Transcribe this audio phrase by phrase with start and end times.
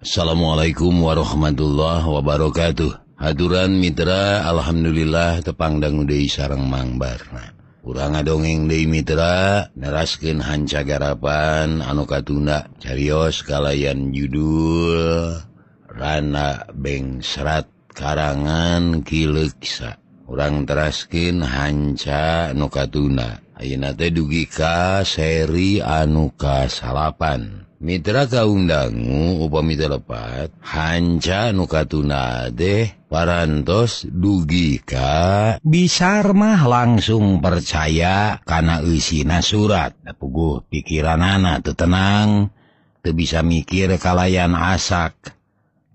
[0.00, 3.20] Assalamualaikum warahmatullahi wabarakatuh.
[3.20, 7.52] Haturan Mitra Alhamdulillah tepangdang Dei sarang Mangbarna
[7.84, 15.36] kurang dongeng De Mitra nerasken hancagarapan anu Katunda Carios kalayan judul
[15.84, 28.28] Rana Bengsrat karangan Kileksa orang teraskin hanca Nukatuna Aina dugi ka seri anuka salapan Mitra
[28.28, 39.96] kaundanggu upami telepat hanca nukatuna deh parantos dugi ka bisarmah langsung percaya karena isina surat.
[39.96, 42.52] Puguh pikiran anak tuh tenang
[43.00, 45.16] tuh bisa mikir kalayan asak.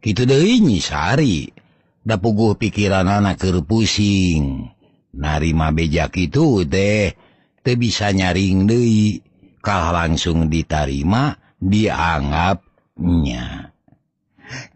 [0.02, 1.54] Gitu dehinyi sari
[2.02, 4.73] da puguh pikiran anak ke pusing.
[5.14, 7.14] Narima bejak itu deh
[7.62, 9.22] tuh bisa nyaring Dei
[9.62, 13.45] kah langsung ditarima dianggapnya.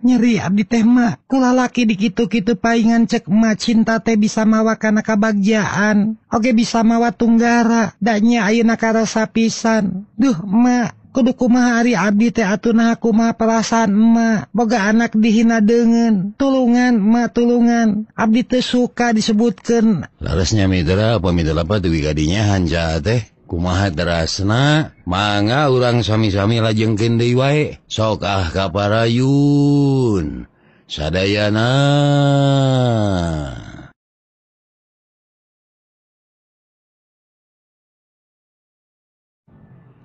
[0.02, 6.18] Nyeri Abdi tema kulalaki dikitu-kitu paingan cek ma cinta teh bisa mawa karena kabagjaan.
[6.34, 13.94] Oke bisa mawa tunggara danya Aunakara sapisan Duh ma kudukuma hari Abdi teh atunakuma perasaan
[13.94, 18.10] emmak boga anak dihina dengan tulungan ma tulungan.
[18.18, 23.22] Abdi teh suka disebutkan larasnya Mitra pemidapa tuh gadinya hanja teh.
[23.50, 27.82] kumaha derasna manga urang sami-sami lajeng kende wae.
[27.90, 30.46] Sok ah kaparayun.
[30.86, 31.70] Sadayana.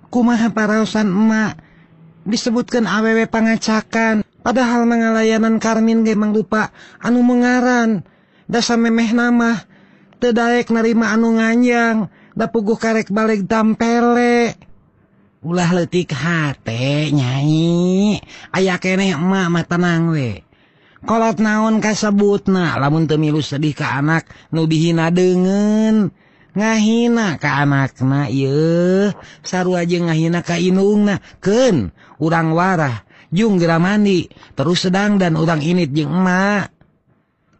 [0.09, 1.61] Kumaha paraosan emak?
[2.25, 4.25] Disebutkan awewe pangacakan.
[4.41, 8.01] Padahal mengalayanan karmin gemang lupa anu mengaran.
[8.49, 9.65] Dasar memeh nama.
[10.21, 14.59] Tedaek nerima anu nganyang da karek balik tampele
[15.39, 16.59] ulah letik H
[17.15, 18.19] nyanyi
[18.51, 20.43] aya kenek emak tenang we.
[21.05, 26.09] Kolot naon kasebut na lamun temilu sedih ke anak nubihina degen
[26.57, 29.13] ngahina ke anak na ye
[29.45, 34.25] saru aja ngahina kainung na ken urang warah jung gera mandi
[34.57, 36.73] terus sedang dan urang init jeung emak.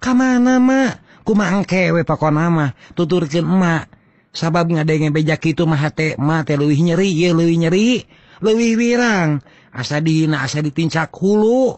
[0.02, 1.24] Kamana mak?
[1.24, 3.95] Kuma angkewe pakon nama tuturkin emak.
[4.36, 8.04] sabab ngadenge bejak itu mahate mate luwih nyeri ye luwih nyeri
[8.44, 9.40] luwih wirang.
[9.76, 11.76] Asa dihina asa ditincak hulu.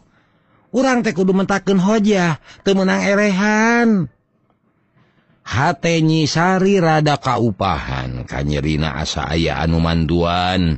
[0.74, 3.90] Urang teh kudu mentakeun hojah teu meunang erehan.
[5.48, 10.78] Hate nyisari rada kaupahan kanyerina asa aya anu manduan.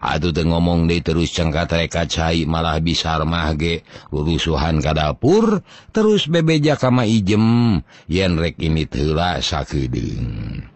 [0.00, 5.60] Aduh teu ngomong deui terus cengkat reka cai malah bisa mah ge lurusuhan ka dapur
[5.92, 7.78] terus bebeja kama ijem.
[8.08, 10.69] Yen rek ini teula sakedeung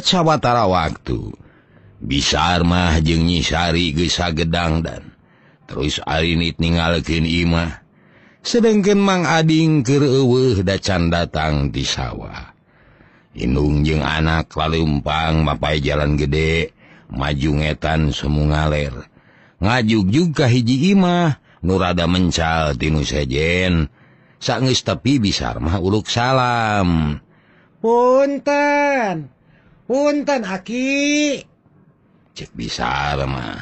[0.00, 1.28] sawwatara waktu.
[2.02, 5.14] Bisarmah jeng nyisari gesa gedang dan
[5.68, 7.84] terus Arinit ningalkin Imah.
[8.42, 12.50] Sedangkan mang Ading keuh da can datang di sawah.
[13.38, 16.74] Inung jeung anak lalumpang mapai jalan gede
[17.12, 19.06] majungetan semu ngaler.
[19.62, 23.86] Ngajuk juga hiji Imah Nurada mencal tinu sejen.
[24.42, 27.22] Sanggis tepi bisarmah uluk salam.
[27.78, 29.41] Punten!
[29.86, 31.42] punten Aki.
[32.32, 33.60] Cek bisa mah.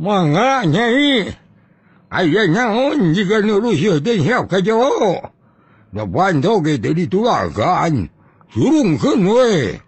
[0.00, 1.30] Mangga nyai.
[2.10, 5.30] Aya naon jika teh denya ka Jawa
[5.94, 8.10] da bantu ge teu ditulakan
[8.50, 9.78] surungkeun we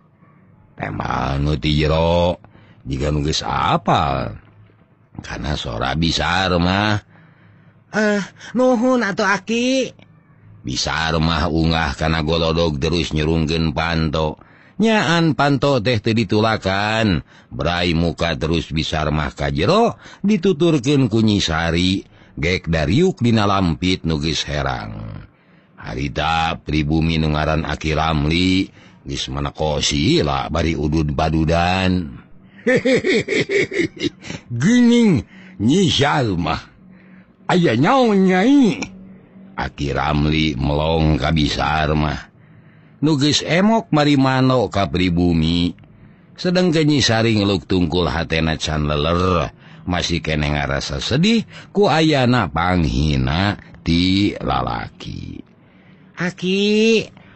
[0.78, 2.38] emang nu ti jero.
[2.86, 4.38] Jika nu geus apal
[5.18, 6.98] karena sora bisa mah.
[7.90, 8.22] Eh
[8.54, 9.94] nuhun atuh Aki.
[10.62, 14.38] Bisa mah ungah karena golodog terus nyerungkeun panto.
[14.82, 17.22] nyaan panto teh ditulakan.
[17.54, 19.94] Brai muka terus bisa mahkah jero
[20.26, 22.02] dituturkan kunyisari
[22.34, 25.22] gek dari yukdina lampit nugis herang.
[25.78, 28.66] Harita pribumi ngaran aki Ramli
[29.06, 32.18] gis mana kosila bari udud badudan.
[34.62, 35.26] Gining
[35.58, 36.62] nyimah
[37.50, 38.80] ayaah nyanyai
[39.58, 42.31] aki Ramli melong kabisarmah
[43.02, 45.74] nugis emok Marimano kapribumi
[46.38, 49.52] sedang genyisaring luk tungkul hatena can leler.
[49.82, 51.42] Masih kene ngarasa sedih
[51.74, 55.42] ku ayana panghina ti lalaki.
[56.14, 56.62] Aki,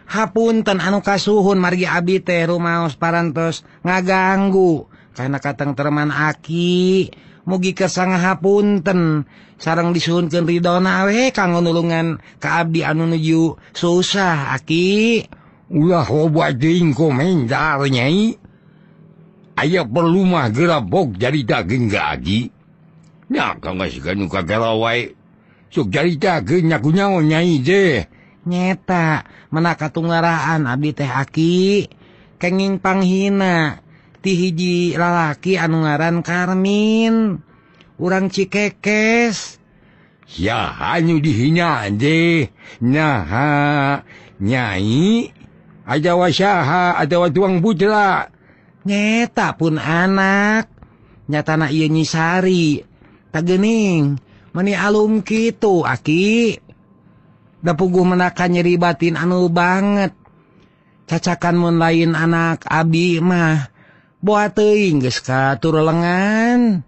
[0.07, 4.87] hapunten anu kasuhun margi abi teh rumaos parantos ngaganggu.
[5.11, 7.11] Karena katang teman aki
[7.51, 9.27] mugi kesang hapunten.
[9.59, 15.27] Sarang disuhunkeun ridona we kanggo nulungan ka abdi anu nuju susah aki.
[15.73, 18.39] ulah obatin komentar nyai
[19.59, 22.51] aya perlumah gerabok jadi daging gaji
[23.27, 25.11] nah kang segan ka galawai
[25.71, 28.07] sok jadi daging nyaku nyawa nyai deh
[28.47, 31.91] nyeta menaka tunggaraan abdi teh aki.
[32.39, 33.83] Kenging panghina
[34.23, 37.43] ti hiji lalaki anu ngaran Karmin.
[37.99, 39.59] Urang cikekes.
[40.39, 42.51] Ya hanyu dihina deh
[42.83, 44.03] nah
[44.43, 45.33] nyai
[45.87, 48.29] aja wasyaha adawa tuang bujla
[48.83, 50.69] nyeta pun anak.
[51.27, 52.83] Nyatana iya nyisari.
[53.31, 54.19] Tagening
[54.55, 56.59] meni alum gitu aki.
[57.62, 60.15] Da puguh menaka nyeribatin anu banget.
[61.06, 63.71] Cacakan mun lain anak abi mah.
[64.23, 66.82] Buat geus katur lengan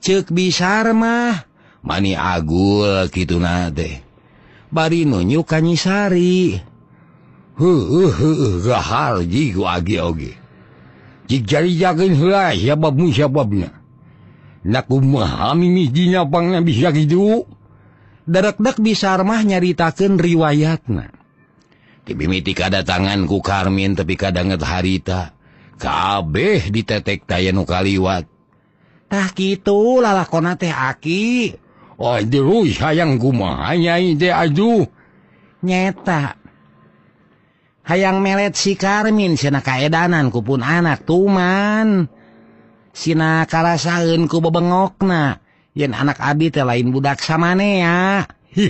[0.00, 1.44] cek bisar mah.
[1.84, 4.12] Mani agul gitu na deh
[4.72, 6.56] bari nunyu kanyisari
[8.62, 10.32] Zahar jiwa oge-oge.
[11.30, 13.70] Dicari-cariin heula sababmu sababna.
[14.62, 17.46] Na kumaha mimijinya pangna bisa gitu.
[18.22, 21.10] Dadak-dak bisar mah nyaritakeun riwayatna.
[22.02, 25.34] Timimiti kadatangan ku Karmin tapi kadanget harita.
[25.78, 28.26] Kabeh ditetek taya nu kaliwat.
[29.10, 31.54] Tah kitu lalakona teh aki.
[31.98, 34.86] Oh, dulu sayang kumaha nyai teh aduh.
[35.62, 36.41] Nyeta
[37.86, 42.06] hayang melet si Karmin sina kaedanan kupun anak tuman.
[42.92, 45.40] Sina karasaun ku bebengokna.
[45.72, 48.28] Yen anak Abi teh lain budak samane ya.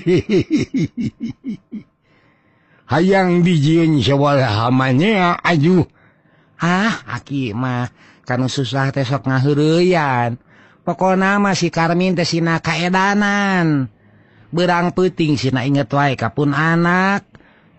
[2.92, 5.82] Hayang dijieun sawala hamanya aju.
[6.62, 7.90] Ah aki mah
[8.22, 10.38] kanu susah tesok ngahuruyan
[10.86, 13.90] pokok nama si Karmin teh sina kaedanan.
[14.52, 17.31] Berang puting sina inget wae kapun anak.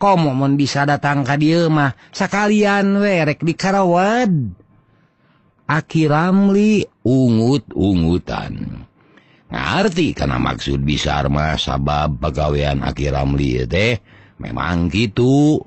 [0.04, 1.96] toko momon bisa datang ka dia mah.
[2.12, 4.52] Sekalian werek di Karawad.
[5.64, 8.84] Aki Ramli ungut-ungutan.
[9.48, 14.04] Ngerti karena maksud bisa mah sabab pegaweian Aki Ramli teh?
[14.44, 15.64] Memang gitu.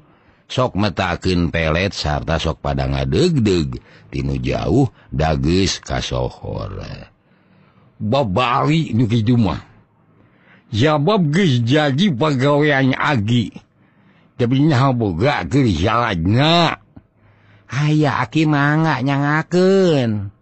[0.52, 3.80] Sok metaken pelet sarta sok pada ngadeg-deg
[4.12, 6.70] tinu jauh dages kasohor
[7.98, 9.58] babari nuki Juma
[10.70, 13.65] jawab ge jadi pegaweian Agi.
[14.36, 16.78] jadinya boga jalannya
[17.66, 20.32] aya aki manga nyangaken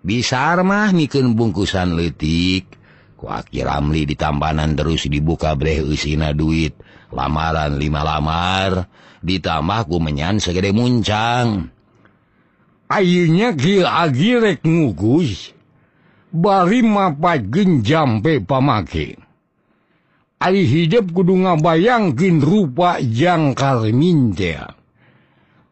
[0.00, 2.80] bisa mah miken bungkusan letik
[3.20, 6.72] ku aki Ramli di tambanan terus dibuka breh usina duit.
[7.12, 8.88] Lamaran lima lamar
[9.20, 11.68] ditambah ku menyan segede muncang.
[12.88, 15.52] Ayunya gil agirek ngugus.
[16.32, 19.20] Bari mapat genjampe pamake.
[20.40, 24.56] Ali hidup kudu ngabayang gin rupa jangkar minte.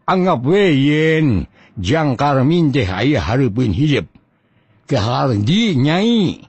[0.04, 1.48] Anggap weyen
[1.80, 4.12] jangkar minte ayah harapin hidup.
[4.84, 6.44] Kehardi nyai.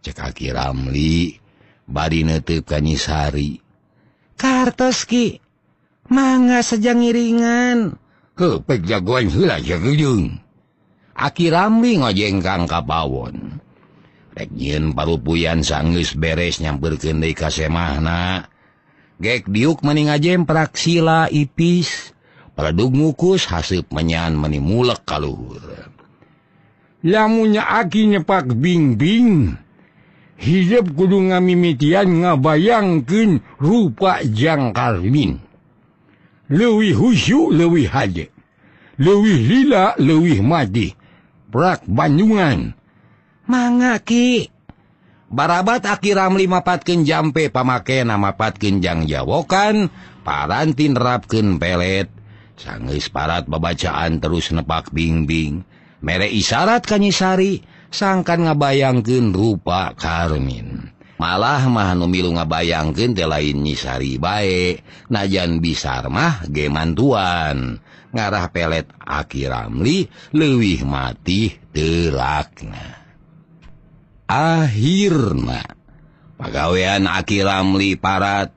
[0.00, 1.36] Cekaki Ramli,
[1.84, 3.60] bari netep kanyisari.
[4.40, 5.44] Kartos ki,
[6.08, 8.00] mangga sejang iringan.
[8.32, 10.40] Kepek jagoan hula jagejung.
[11.12, 13.60] Aki Ramli ngojeng kang kapawon.
[14.48, 18.48] nyin parupuyan puyan beres beres deui ka kasemahna
[19.20, 22.16] gek diuk mening ngajemprak sila ipis
[22.56, 25.60] peledug ngukus hasib menyan meni mulek kaluhur.
[27.00, 29.56] Lamunnya aki nyepak bingbing
[30.40, 35.40] hidup kudu ngamimitian ngabayangkeun rupa jangkalmin
[36.50, 38.28] leuwih husyuk leuwih haje.
[39.00, 40.92] Leuwih lila leuwih madi.
[41.50, 42.78] Prak Bandungan
[43.50, 44.46] manga Ki.
[45.30, 49.90] Barabat Aki Ramli mapatkin jampe pamake nama pat Jawokan
[50.22, 52.06] paranti nerapken pelet.
[52.54, 55.62] Sangis parat babacaan terus nepak bingbing
[56.02, 60.90] mere isyarat Kanyisari sangkan ngabayangken rupa Karmin.
[61.20, 64.82] Malah mahnumilu ngabayangken de lain nyisari bae.
[65.14, 67.78] Najan bisar mah gemantuan.
[68.10, 72.99] Ngarah pelet Akramli lewih mati telakna
[74.30, 75.66] akhirnya
[76.38, 78.54] pegaweian Aki Ramli parat.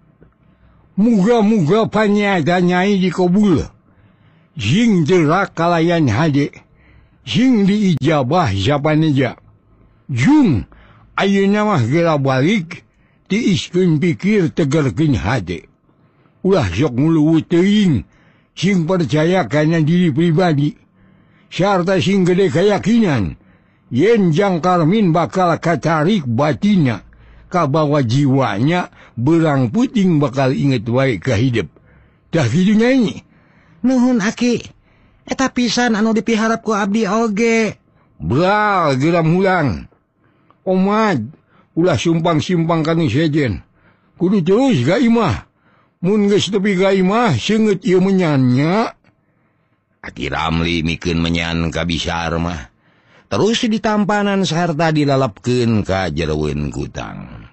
[0.93, 3.65] Muga-muga panyadanyai di kobul.
[4.53, 6.53] Jing jerak kalayan hade.
[7.25, 9.41] Jing diijabah japaneja.
[10.05, 10.69] Jung
[11.17, 12.85] ayeuna mah geura balik.
[13.25, 13.57] Ti
[13.97, 15.65] pikir tegerkeun hade.
[16.45, 18.05] Ulah sok nguluwu teuing
[18.53, 20.77] sing percaya kana diri pribadi.
[21.49, 23.41] Sarta sing gede keyakinan.
[23.93, 27.05] Yenjang Karmin bakal kacarik batinya
[27.53, 33.21] kabawa jiwanya berang puting bakal inget wae ke hidupdah nyanyi
[33.85, 34.65] nuhun aki.
[35.23, 37.77] Eta pisan anu dipiharapku Abdi Oge.
[38.17, 39.88] Bral geram hulang.
[40.65, 41.31] Omad
[41.77, 43.63] ulah sumpang simpang kan sejen.
[44.19, 45.47] Kudu terus gaimah.
[46.03, 48.91] Munges tepi gaimah senget ia menyanya
[50.03, 52.72] Aki Ramli mikin menyan kabisar mah.
[53.33, 57.49] terus ditampanan serta dilalapken ka jerowen kutang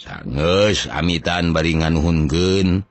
[0.00, 2.88] sanges amitan baringan hunken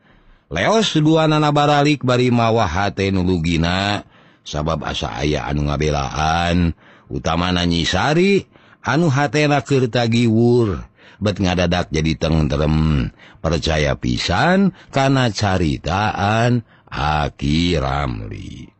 [0.53, 4.05] leos dua nana baralik bari mawahatenulugina
[4.45, 6.77] sabab asa aya anu ngabelaan.
[7.09, 8.45] Utama nanyisari
[8.85, 10.85] anu hatena kerta giwur
[11.17, 13.09] bet ngadadak jadi tengrem.
[13.41, 18.74] Percaya pisan karena caritaan aki Ramli.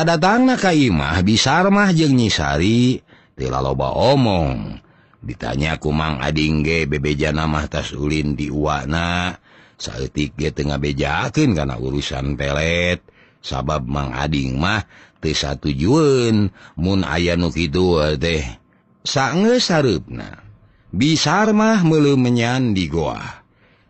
[0.00, 3.04] datang Kaimah bisarmah jeung nyisari
[3.36, 4.80] tila loba omong.
[5.20, 9.36] Ditanya kumang adingge bebejana mahtas Ulin di Uwana
[9.76, 13.04] ge tengah bejakin karena urusan pelet.
[13.42, 14.86] Sabab mang Ading mah
[15.18, 18.46] teu satujueun mun aya nuki kitu deh
[19.02, 20.38] sange sarupna
[20.94, 23.42] bisarmah melemenyan di goa.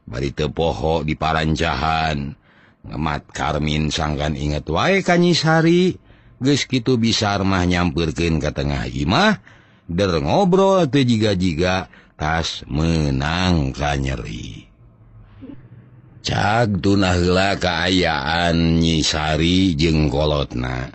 [0.08, 2.41] Bari tepoho di parancahan
[2.86, 5.98] ngemat Karmin sangkan inget wae kanyisari.
[6.42, 9.38] Geus gitu bisa mah nyampirkan ke tengah imah.
[9.86, 11.86] Der ngobrol teu jiga-jiga
[12.18, 14.72] tas menang kanyeri
[16.22, 20.94] cag tunahlah keayaan nyisari jengkolotna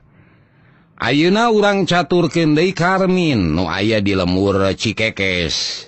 [0.97, 5.85] Ayeuna urang caturkeun deui Karmin nu aya di lemur Cikekes.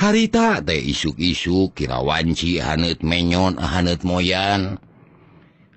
[0.00, 4.80] Harita teh isuk-isuk kirawanci haneut menyon haneut moyan.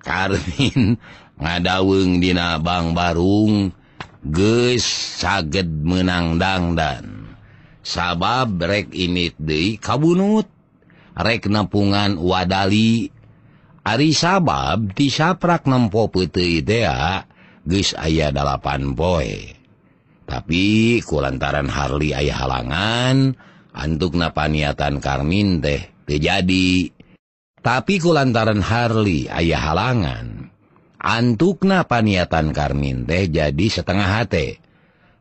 [0.02, 0.98] Karmin
[1.38, 3.70] ngadaweng dina Bang Barung
[4.22, 4.84] geus
[5.18, 7.34] saged menang dangdan.
[7.82, 10.46] Sabab rek init deui kabunut.
[11.18, 13.10] Rek nepungan wadali.
[13.88, 17.24] Ari sabab disaprak nempo peuteuy dea
[17.64, 19.56] geus aya dalapan poe.
[20.28, 23.32] Tapi kulantaran Harli aya halangan
[23.72, 26.92] antuk napaniatan Karmin teh terjadi
[27.68, 30.48] tapi kulantaran Harley ayah halangan.
[30.96, 34.56] Antukna paniatan Karmin teh jadi setengah hate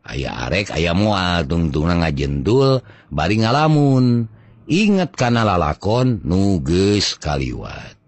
[0.08, 4.32] aya arek aya mual tungtungna ngajentul bari ngalamun.
[4.68, 8.00] Inget kana lalakon nuges kaliwat.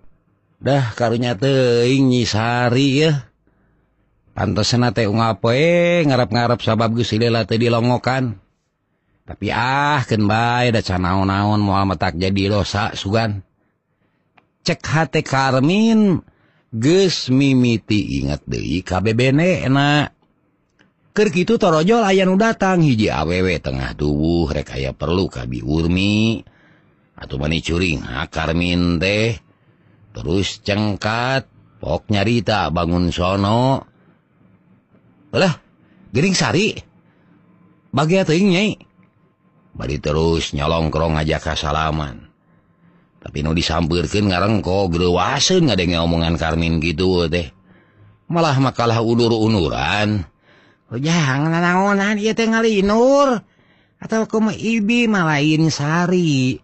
[0.63, 3.27] Dah karunya teing nyisari ya.
[4.31, 8.39] Pantesan teh ngapoe ngarap-ngarap sabab Gusilela teh dilongokan.
[9.27, 13.49] Tapi ah ken bae da canaon-naon mual metak jadi dosa sugan.
[14.63, 16.19] cek hate Karmin
[16.69, 18.61] ges mimiti ingat De
[19.65, 20.19] enak
[21.19, 26.39] keur kitu torojol ayayan datang hiji awewe tengah tubuh rek aya perlu kabi urmi.
[27.19, 29.35] Atau mani curing ha Karmin teh?
[30.15, 31.51] Terus cengkat
[31.83, 33.83] pok nyarita bangun sono.
[35.35, 35.53] Lah
[36.15, 36.71] Gering Sari?
[37.91, 38.71] Bagi nyai.
[39.75, 42.28] Bari terus nyolongkrong ngajak kasalaman
[43.19, 47.51] tapi nu disampirkan ngarang kok gerewasen nggak omongan Karmin gitu teh.
[48.29, 50.23] Malah makalah udur unuran
[50.97, 53.45] jangan naonan ieu teh ngalinur.
[53.99, 56.55] Atau kumaha ibi malain sari.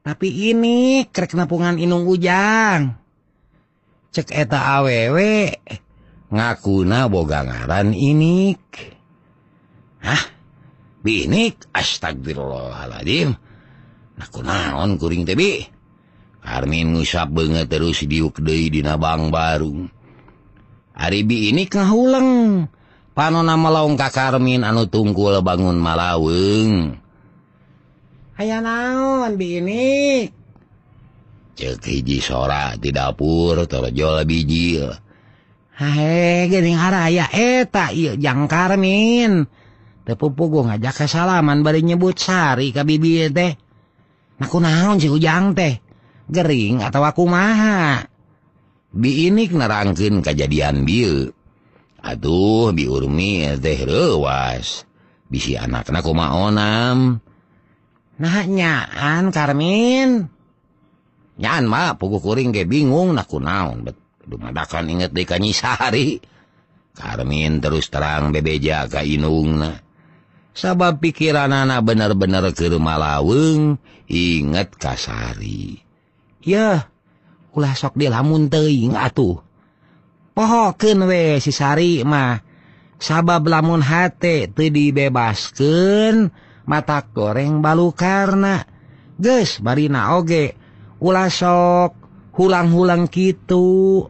[0.00, 2.94] Tapi ini krek napungan inung ujang.
[4.14, 5.58] Cek eta awewe
[6.30, 8.62] ngakuna boga ngaran inik.
[9.98, 10.22] Hah?
[11.02, 13.34] Binik astagfirullahaladzim.
[14.18, 15.74] naon kuring tebi
[16.44, 19.88] Armin ngusap banget terus diuk De di nabang baru.
[20.92, 22.62] Aribi ini kehulang
[23.16, 27.00] panona melaung Ka Karmin anu tungkul bangun malaweng.
[28.36, 30.28] Aya naon bini
[31.54, 34.90] cek hiji sora di dapur terjol bijil
[35.74, 39.48] Hai gening haraya eta iya jang Karmin
[40.04, 43.63] tepupu gue ngajak kesalaman bari nyebut sari ka bibi teh.
[44.40, 45.78] aku naon si ujang teh?
[46.24, 48.08] Gering atau aku maha?
[48.94, 51.30] Biinik nerangkan kejadian Bill
[52.04, 54.84] aduh biurmi teh rewas
[55.28, 57.20] bisi anak aku mau onam?
[58.14, 60.30] Nanyaan Karmin.
[61.34, 63.98] Nyaan mak pugu kuring ge bingung naku naon bet.
[64.24, 66.16] Dumadakan inget deh kanyisari
[66.96, 69.83] Karmin terus terang bebeja ka inungna.
[70.54, 73.60] sabab pikiran anak bener-bener ke malaweng laweng
[74.06, 75.82] inget kasari.
[76.46, 76.88] Ya
[77.52, 79.42] ulah sok di lamun teing atuh.
[80.34, 82.42] Pohoken we si sari mah
[83.02, 86.30] sabab lamun hate teu dibebaskeun
[86.64, 88.64] mata goreng balu karena
[89.20, 90.56] geus marina oge
[90.98, 91.92] ulah sok
[92.34, 94.08] hulang-hulang gitu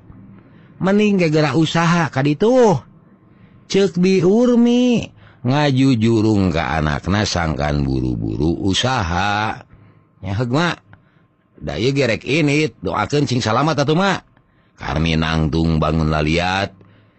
[0.81, 2.81] mending gegera usaha kadi tuh
[3.69, 5.14] cek biurmi
[5.45, 9.61] ngaju jurung ke anaknya sangkan buru-buru usaha.
[10.25, 10.73] Nyahegma
[11.61, 14.25] daya gerek ini doakan sing salamat atau mak
[14.81, 16.73] kami nangtung bangun laliat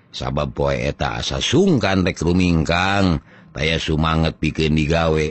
[0.09, 3.21] sabab poe eta asa sungkan rek rumingkang
[3.53, 5.27] taya sumanget pikeun digawe.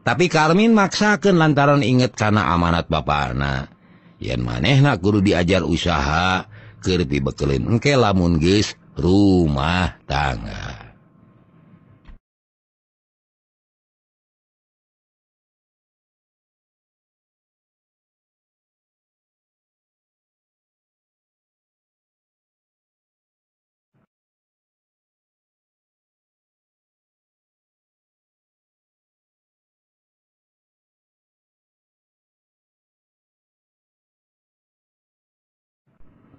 [0.00, 3.68] Tapi Karmin maksakan lantaran inget karena amanat bapakna
[4.22, 6.48] yen manehna kudu diajar usaha
[6.80, 10.79] keur bekelin engke lamun geus rumah tangga.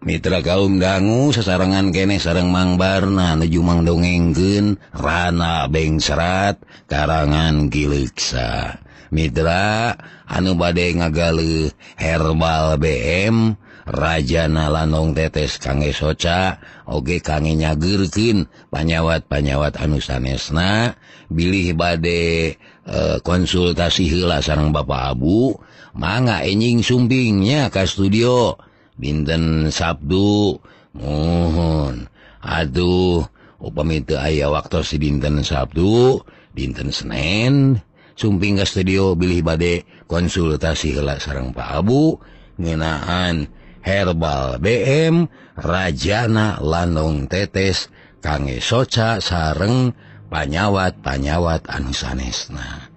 [0.01, 6.57] Mitra kaum dangu sesarangan kene sarang Mangbarna Nejumang dongengkeun Rana Beng serat
[6.89, 8.81] karangan Giliksa
[9.13, 9.93] Mitra
[10.25, 11.69] anu badai ngagale
[12.01, 13.53] herbal BM
[13.85, 16.57] Rajana Lanong tetes kangge soca
[16.89, 20.97] Oge kange nyagirkin panyawat-panyawat anu sanesna
[21.29, 22.57] Bilih bade
[22.89, 25.53] e, konsultasi heula sarang Bapak Abu
[25.93, 28.57] manga enjing sumpingnya ka studio.
[29.01, 30.61] binten Sabtu
[30.93, 32.05] mohon.
[32.45, 33.25] Aduh
[33.57, 36.21] upamite ayah waktu si dinten Sabtu
[36.53, 37.81] dinten Senin
[38.13, 42.21] sumping ke studio bilih badai konsultasi helak sarang Pak Abu
[42.61, 43.49] ngenaan
[43.81, 45.25] herbal BM
[45.57, 47.89] Rajana Landong tetes
[48.21, 49.97] kangge soca sareng
[50.29, 52.91] panyawat panyawat anu sanesna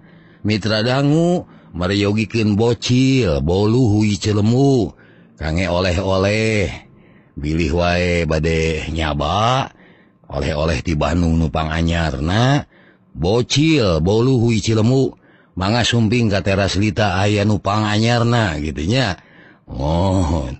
[0.45, 4.93] Mitra dangu meryogikin bocil bolu hui celemu.
[5.35, 6.71] Kange oleh-oleh.
[7.35, 9.67] Bilih wae bade nyaba.
[10.31, 12.63] Oleh-oleh di Bandung nupang anyarna.
[13.11, 15.11] Bocil bolu hui cilemu.
[15.55, 19.15] Manga sumping ka teras lita aya nupang anyarna gitunya
[19.71, 20.59] mohon.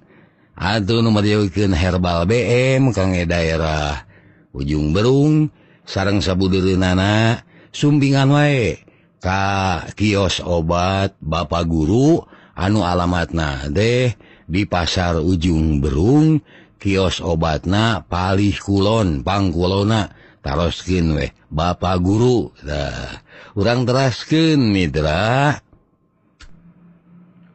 [0.56, 4.08] Aduh nomor herbal BM kange daerah
[4.56, 5.52] ujung Berung
[5.84, 7.44] sarang sabudur nana
[7.76, 8.80] sumbingan wae
[9.20, 12.24] Ka kios obat Bapak guru
[12.56, 16.42] anu alamatna deh di pasar ujung Berung
[16.78, 20.14] kios obatna palih Kulon Pangkulona
[20.46, 22.52] taroskin weh Bapak guru.
[22.60, 23.24] Dah
[23.56, 25.56] orang terasken Mitra.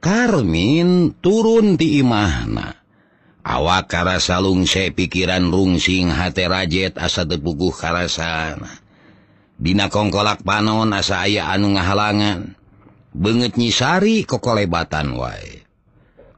[0.01, 2.81] Karmin turun di imahna.
[3.41, 8.81] Awak karasa salung pikiran rungsing hate rajet asa tepukuh karasana.
[9.61, 12.57] Dina kongkolak panon asa aya anu ngahalangan.
[13.13, 15.69] Banget nyisari kokolebatan wae.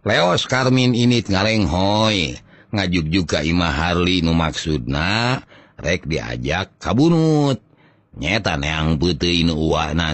[0.02, 2.34] leos Karmin ini ngalenghoy
[2.72, 5.38] ngajuk juga Imah Harli nu maksudna
[5.78, 7.60] rek diajak kabunut.
[8.12, 10.12] Nyetan yang putih nuwana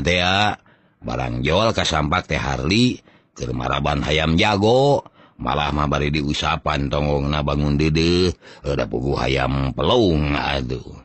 [1.02, 2.98] barang Joal kasampak teh Harli
[3.34, 5.06] kemaraban ayam jago.
[5.38, 8.34] Malah mabari bari diusapan tonggong na bangun dede
[8.66, 10.98] ada pugu ayam pelung aduh.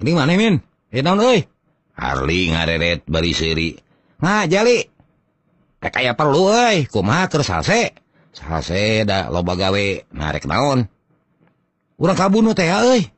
[0.00, 0.56] Ini mana min?
[0.88, 1.20] Eh naon
[1.92, 3.76] Harli ngareret bari seri
[4.24, 4.78] ngajali
[5.84, 6.88] kayak perlu euy.
[6.88, 8.07] Kumaha keur salse?
[8.42, 10.86] haseda lobagawe narek naon.
[11.98, 13.10] Urang kabun teh euy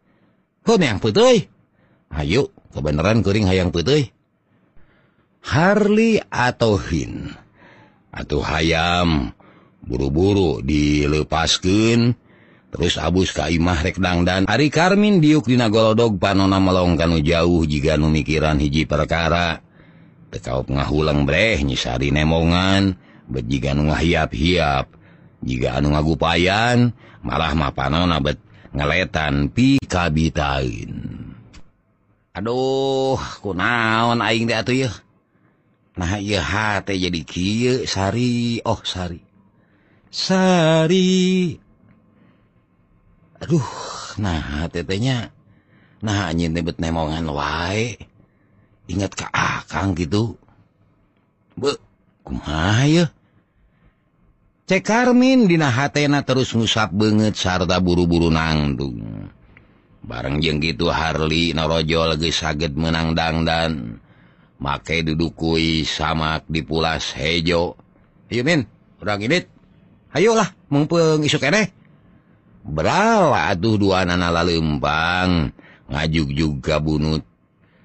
[0.64, 1.48] hun yang putih
[2.12, 4.12] ayo kebenaran kering hayang putih
[5.40, 7.32] Harli atau hin?
[8.12, 9.32] Atau hayam
[9.80, 12.12] buru-buru dilepaskan
[12.70, 18.60] terus abus Kaimah rekdang dan Ari Karmin diuk dina golodog panona melongkan jauh jika numikiran
[18.60, 19.64] hiji perkara.
[20.30, 22.94] Tekaup ngahulang breh nyisari nemongan
[23.30, 24.99] nu ngahiap-hiap.
[25.44, 26.92] jika anu ngagupayan
[27.24, 28.36] malah mapanon abet
[28.72, 30.92] ngeletan pikabitain
[32.36, 34.90] aduh ku naon aing deh atuh ya
[35.98, 38.62] nah iya hati jadi kieu sari.
[38.64, 39.20] Oh sari.
[40.08, 41.52] Sari.
[43.44, 43.68] Aduh
[44.16, 45.28] nah tetenya
[46.00, 48.00] nah anjing teh nemongan wae.
[48.88, 50.40] Ingat ka akang gitu
[51.54, 51.76] be
[52.24, 53.04] kumaha ya
[54.70, 59.26] Cekarmin dina hatena terus ngusap banget sarta buru-buru nangdung.
[60.06, 63.98] Bareng jeng gitu Harli norojo lagi saged menang dangdan.
[64.62, 67.74] Make dudukui samak dipulas hejo.
[68.30, 68.62] Ayo min,
[69.02, 69.42] orang ini.
[70.14, 71.74] Ayolah, mumpung isuk eneh.
[72.62, 75.50] Berawa atuh dua nana lempang.
[75.90, 77.26] Ngajuk juga bunut.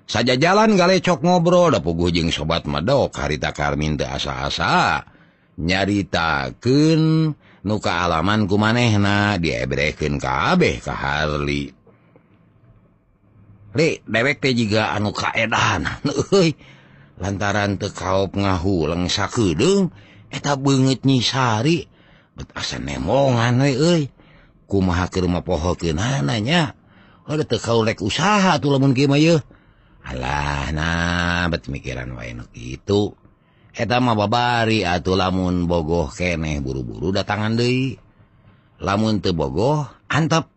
[0.06, 5.15] Saja jalan galecok ngobrol, da puguh jeng sobat medok harita Karmin teu asa-asa.
[5.56, 7.32] nyaritaken
[7.64, 11.72] nuka alaman ku manehna diebreken kabeh ka Harli
[13.76, 15.84] dewek juga anu kaedahan
[17.22, 19.92] lantaran tekaup ngahu lengsa kedung
[20.32, 21.88] eta banget nyisari
[22.36, 23.64] betasan nemongan
[24.68, 26.76] kumaha ke rumah poho ke nananya
[27.26, 29.42] ada tekau lek usaha tuh lamun gimana yeuh.
[30.06, 33.18] Alah nah bet mikiran wae itu
[33.76, 38.00] mah babari atuh lamun bogoh keneh buru-buru datangan Dei
[38.80, 40.48] lamun tebogoh antep.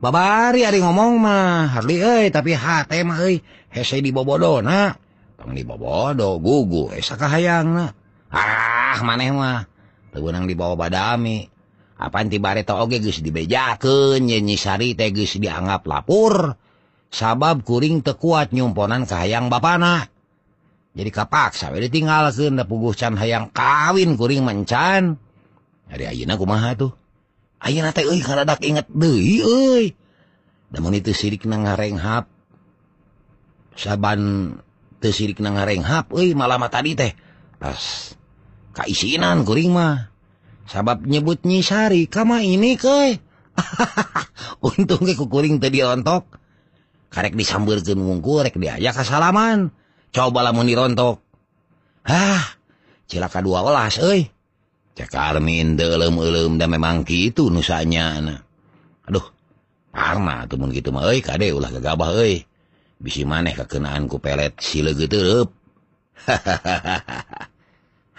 [0.00, 4.94] Babari hari ngomong mah Harli eh tapi hat mah eh hese di bobodo na
[5.36, 7.86] tong di bobodo gugu esa kahayang na
[8.32, 9.66] ah maneh mah
[10.14, 11.44] tebenang di bawah badami
[12.00, 16.56] apaan tibare to oge geus dibejakeun nyenyi sari teh geus dianggap lapor
[17.12, 20.19] sabab kuring tekuat nyumponan kahayang bapana.
[20.90, 22.34] jadi kapaksa tinggal
[22.98, 25.22] can hayang kawin kuring mancan.
[25.90, 26.94] Hari ayeuna kumaha tuh?
[27.62, 28.88] Inget
[30.70, 32.30] namun itu sirik na ngarenghap.
[33.74, 34.54] Saban
[34.98, 37.14] teu sirik na ngarenghap malam tadi teh.
[37.58, 38.14] Pas
[38.74, 40.10] kaisinan kuring mah.
[40.70, 43.18] Sabab nyebut nyisari kama ini ke
[44.66, 46.30] untung ke kuring tadi rontok
[47.10, 49.74] karek disambirkan wungku rek diajak kasalaman
[50.10, 51.16] cobalah mau dirontok.
[52.06, 52.60] Hah
[53.10, 54.30] cilaka dua olas eh
[54.94, 58.40] cekarmin delem-elem dan memang gitu nusanya nah.
[59.10, 59.26] aduh
[59.90, 62.46] karena temun gitu mah eh kade ulah kegabah eh
[63.02, 65.50] bisi maneh kekenaanku pelet sile geterep
[66.22, 66.98] hahaha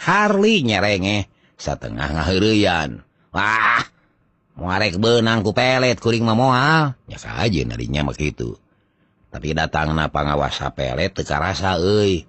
[0.05, 2.99] Harley nyerenge setengah ngaheurian
[3.31, 3.87] wah
[4.59, 6.83] muarek benang ku pelet kuring mah moal.
[7.07, 8.59] Ya saja nadinya begitu
[9.31, 12.27] tapi datang na pangawasa pele teka rasa ei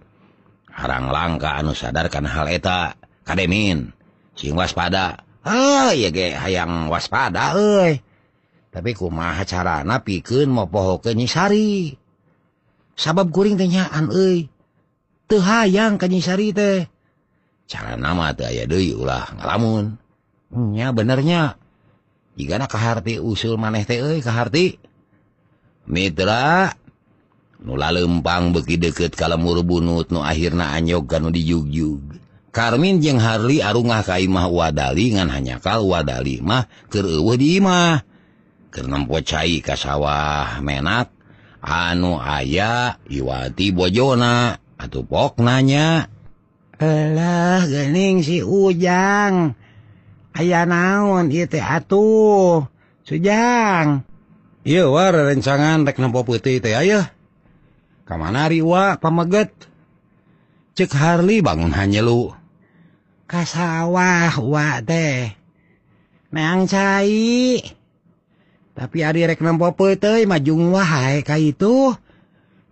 [0.71, 2.95] harang langka anu sadarkan hal eta
[3.27, 3.91] kademin.
[4.39, 5.27] Sing waspada.
[5.43, 7.99] Ah ya ge hayang waspada ei
[8.73, 11.93] tapi kumaha carana pikeun poho ke nyisari?
[12.97, 14.49] Sabab kuring tenyaan ei
[15.29, 16.89] teu hayang ka nyisari teh.
[17.69, 20.01] Cara nama teh aya deui ulah ngalamun.
[20.55, 21.61] Nya benernya.
[22.33, 24.81] Jika nak kaharti usul maneh teh euy kaharti
[25.85, 26.73] mitra
[27.63, 32.19] nula lempang beki deket kalamur bunut nu akhirnya anyok kan dijugjug.
[32.53, 38.05] Karmin jeung Harli arungah kaimah wadali ngan hanyakal wadali mah kereueuh di imah.
[38.69, 41.09] Keur nempo cai ka sawah menak
[41.65, 46.13] anu aya Iwati Bojona atuh pok nanya.
[46.77, 49.57] Alah gening si Ujang.
[50.37, 52.69] Ayah naon ieu teh atuh.
[53.05, 54.05] Sujang.
[54.65, 57.22] Ieu war rencangan rek nempo putih teh aya
[58.13, 59.53] kamariwa pameget.
[60.77, 62.33] Cek Harli bangun hanya lu.
[63.25, 65.33] Kas sawah wa teh.
[66.29, 67.61] Meang cai.
[68.73, 71.97] Tapi Ari rek nempo peuteuy majung wae ka itu.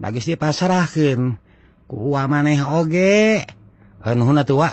[0.01, 1.37] Bagus dipasrahkeun.
[1.89, 3.45] Ku maneh oge.
[4.01, 4.73] Anhuna tua.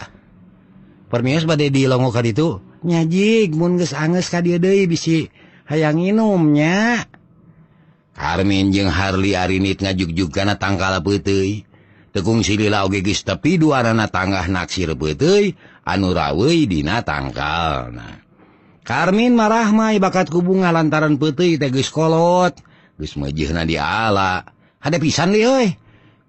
[1.07, 2.63] Permios bade di longo ka ditu.
[2.83, 5.27] Nyajig mun geus angeus ka dieu deui bisi.
[5.67, 7.07] Hayang inumnya.
[8.17, 11.67] Armin jeung Harli Arinit ngajugju kana tangkal peuteuy.
[12.17, 15.53] tekung silila geus tepi duarana tanggah naksir peuteuy
[15.85, 18.25] anu raweuy dina tangkal nah
[18.81, 22.57] Karmin marahmai bakat kubunga lantaran peuteuy teh geus kolot
[22.97, 24.41] geus mejihna di ala
[24.81, 25.77] Hade pisan deh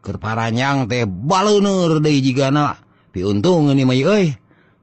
[0.04, 2.76] kerparanyang teh baleuneur deui jigana.
[2.76, 2.80] na
[3.12, 4.32] piuntung ini may euy.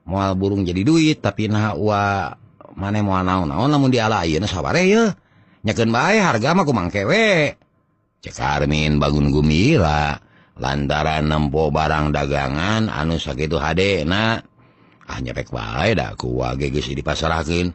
[0.05, 2.29] Moal burung jadi duit tapi nah wa
[2.77, 5.17] mana mau naon naon lamun di ala ayeuna sabare ya
[5.65, 7.57] nyaken baik harga mah kumang kewe.
[8.21, 10.21] Cekarmin bangun gumira
[10.61, 14.39] lantaran nempo barang dagangan anu sakitu HD na.
[15.05, 17.69] Hanya ah, pek baik dah ku wage geus dipasarakeun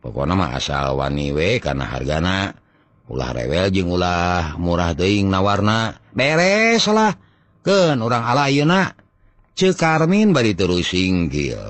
[0.00, 2.56] pokona mah asal wani we kana hargana
[3.04, 7.12] ulah rewel jeung ulah murah teuing nawarna beres lah
[7.60, 8.96] keun urang ala ayeuna
[9.52, 11.60] cekarmin bari terus singgil.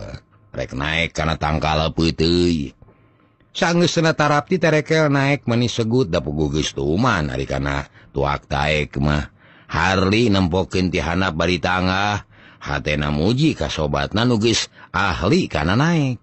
[0.55, 2.71] Rek naik kana tangkal putih
[3.51, 10.27] sanggus senatarapi terekel naik manis segut dapu gugus tuman hari kana tuak taek mah Harli
[10.35, 12.27] nempokin tihana bari tangga
[12.59, 16.19] hatena muji kasobatna nugis ahli kana naik.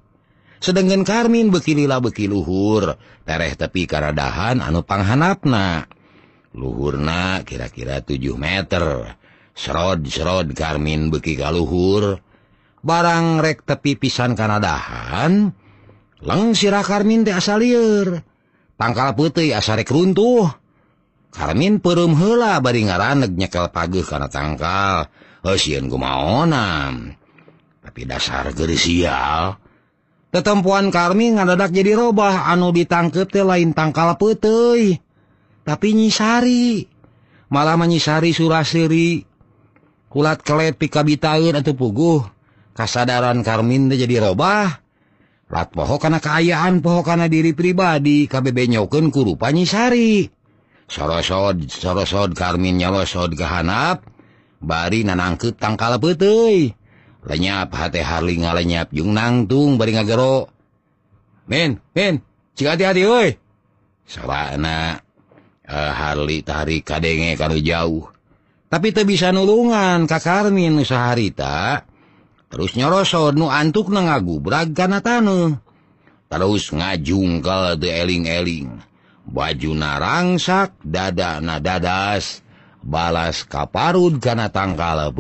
[0.60, 5.88] Sedangkan Karmin bekilila beki luhur tereh tepi karadahan anu panghanapna.
[6.52, 9.16] Luhurna kira-kira 7 meter.
[9.58, 12.20] Serod-serod Karmin beki kaluhur
[12.84, 15.56] barang rek tepi pisan karadahan
[16.26, 18.26] Leng sirah Karmin teh asal lieur
[18.78, 20.46] Pangkal putih asarek runtuh.
[21.34, 25.10] Karmin perum hela bari ngaraneg nyekel pageh karena tangkal.
[25.42, 27.18] Hesieun kumaonam.
[27.82, 29.58] Tapi dasar geri sial.
[30.30, 35.02] Tetempuan Karmin ngadadak jadi robah anu ditangkep teh lain tangkal putih.
[35.66, 36.86] Tapi nyisari.
[37.50, 39.26] Malah menyisari surasiri.
[40.06, 42.22] Kulat kelet pikabitaun atau puguh.
[42.78, 44.87] Kasadaran Karmin teh jadi robah.
[45.48, 50.28] lat pohok karena keayaan pohok karena diri pribadi KBB nyoken kurupa nyisari
[50.88, 54.04] sorosod sorosod karmin nyalosod kehanap
[54.60, 56.76] bari nanangket tangkala petei
[57.28, 60.48] lenyap hati harling lenyap jung nangtung bari ngagero.
[61.48, 62.24] Men men
[62.56, 63.30] cik hati-hati woi
[64.08, 65.00] sarana
[65.68, 68.08] eh, uh, harli tarik kadenge kalau jauh.
[68.68, 71.88] Tapi tak bisa nulungan kakarmin usaha harita.
[72.48, 75.56] terus nyorosot nu antuk na ngagubrag karena tanu.
[76.28, 78.84] Terus ngajungkel de eling-eling.
[79.28, 82.44] Baju narangsak dada na dadas.
[82.84, 85.12] Balas kaparud karena tangkala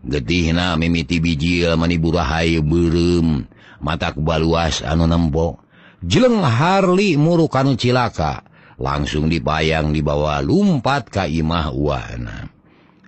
[0.00, 3.44] getih na mimiti bijil meniburahai berem
[3.84, 5.60] mata kebaluas anu nembok
[6.00, 8.44] jeleng Harli muruk anu cilaka.
[8.80, 12.48] Langsung dipayang dibawa lumpat Kaimah Wana.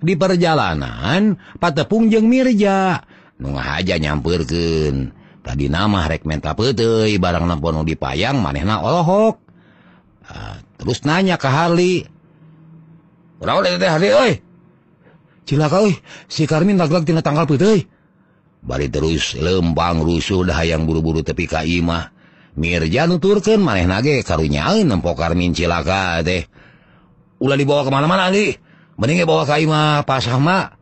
[0.03, 2.99] di perjalanan patepung jeung Mirja.
[3.39, 9.39] Nu aja nyampurken tadi nama rekmenta pete barang nampon dipayang manehna olohok.
[10.23, 12.07] Uh, terus nanya ke Harli
[13.43, 13.59] kau
[16.31, 17.83] si Karmin tagtina tanggal putih
[18.63, 22.15] Bari terus lempang rusuh dah yang buru-buru tepi ka imah.
[22.55, 26.47] Mirja nuturkan maneh nage karunyain nempo Karmin cilaka teh.
[27.43, 28.55] Ulah dibawa kemana-mana li
[28.99, 30.73] mening bawa Kaima pasama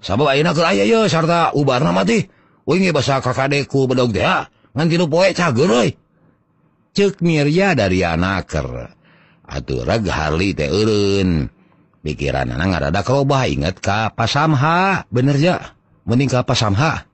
[0.00, 2.24] sabab yo sarta ubar mati
[2.68, 5.92] wingi basa kakadeku bedog dea nganti lu poe cageroy
[6.94, 8.98] cek Mirya dari anaker
[9.48, 11.48] aturag Harli teh eureun.
[11.98, 15.08] Pikiran anak ngarada kerobah inget ka pasamha.
[15.10, 15.56] Bener ya
[16.06, 17.08] mending ka pasamha.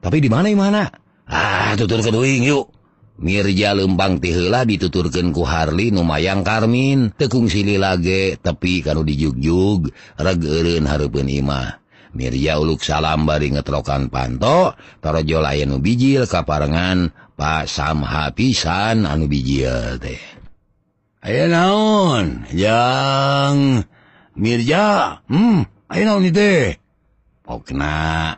[0.00, 0.84] Tapi di mana mana?
[1.28, 2.72] Ah tutur keduing yuk.
[3.20, 7.12] Mirja lembang tihela dituturken ku Harli Numayang Karmin.
[7.20, 11.84] Tekung sili lage tepi kanu dijugjug reg eureun hareupeun Imah.
[12.16, 14.72] Mirja uluk salam bari ngetrokan panto
[15.04, 20.18] tarojo layan bijil kaparengan Pak Samha pisan anu bijil teh.
[21.20, 22.48] Ayo naon?
[22.56, 23.84] Yang
[24.32, 25.20] Mirja?
[25.28, 26.80] Hmm ayo naon teh?
[27.44, 28.32] Pokna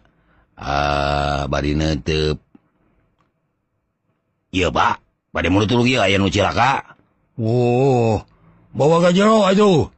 [0.58, 2.51] uh, bari netep
[4.52, 5.00] Iya Pak.
[5.32, 6.92] Pada mulut nucilaka
[7.40, 8.20] oh
[8.76, 9.88] bawa jero atuh.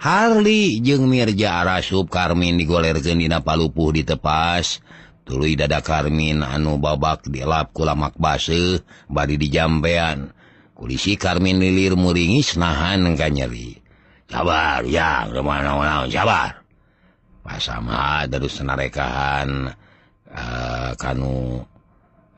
[0.00, 4.80] Harli jeung Mirja Arasub Karmin digolergendina Palupuh ditepas
[5.28, 8.80] tulu dada Karmin anu babak dilap kulamak base
[9.12, 10.32] bari di jambean.
[10.72, 13.76] Kulisi Karmin lilir muringis nahan engka nyeri.
[14.32, 16.64] Sabar ya kemana-mana sabar
[17.60, 19.68] sama terus senarekahan
[20.32, 21.60] uh, eh, kanu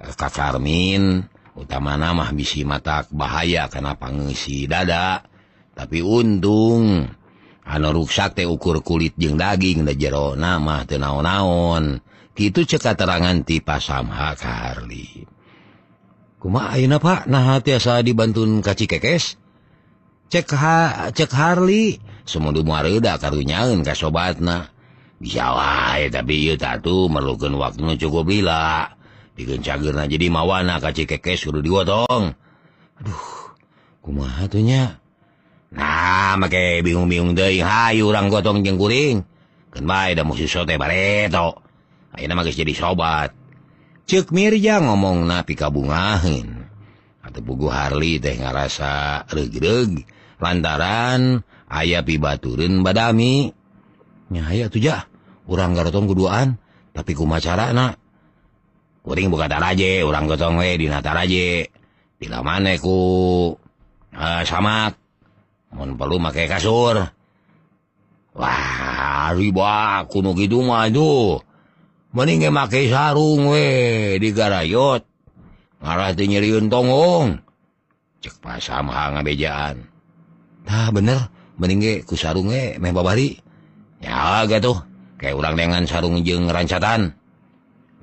[0.03, 1.23] eh, uh, Kakarmin
[1.57, 5.25] utama nama bisi matak bahaya karena pangisi dada.
[5.77, 7.05] Tapi untung
[7.67, 12.01] anu ruksak teh ukur kulit jeung daging da jero nama teu naon-naon.
[12.37, 15.25] Kitu cek katerangan ti pasamha ka Harli.
[16.37, 17.25] Kumaha ayeuna Pak?
[17.33, 19.41] Nah tiasa dibantun ka Cikekes?
[20.29, 21.97] Cek ha, cek Harli
[22.29, 24.69] semudu mareuda karunyaeun ka sobatna.
[25.17, 28.96] Bisa wae tapi ieu tatu merlukeun waktu cukup lila
[29.37, 32.33] digencagirna jadi mawana kaci keke suruh diwotong
[32.97, 33.25] aduh
[34.01, 34.99] kumaha tuhnya
[35.71, 39.25] nah make bingung-bingung deui hayu urang gotong jeung kuring.
[39.73, 41.61] Keun bae da musuh sote bareto.
[42.17, 43.37] Ayeuna mah geus jadi sobat.
[44.07, 46.65] Ceuk Mirja ngomongna kabungahin
[47.21, 50.07] atau bugu Harli teh ngarasa regreg
[50.39, 53.51] lantaran aya pibaturin badami.
[54.31, 55.11] Nya aya tuh jah
[55.51, 56.57] urang garotong kuduaan
[56.95, 57.99] tapi kumacarana
[59.07, 61.71] puting buka taraje orang gotong we di taraje.
[62.19, 63.55] Bila mana ku?
[64.17, 64.99] Uh, samat
[65.71, 67.07] mun perlu make kasur.
[68.35, 71.39] Wah riba kuno gitu mah itu.
[72.11, 75.07] Mending make sarung we di garayot.
[75.79, 77.39] Ngarah teu nyeriun tongong.
[78.27, 79.87] Cek pasam ha ngabejaan.
[80.67, 81.31] Tah bener.
[81.63, 83.39] Mending ge ku sarung we meh babari.
[84.03, 84.83] Ya gitu
[85.17, 87.17] kayak orang dengan sarung jeng rancatan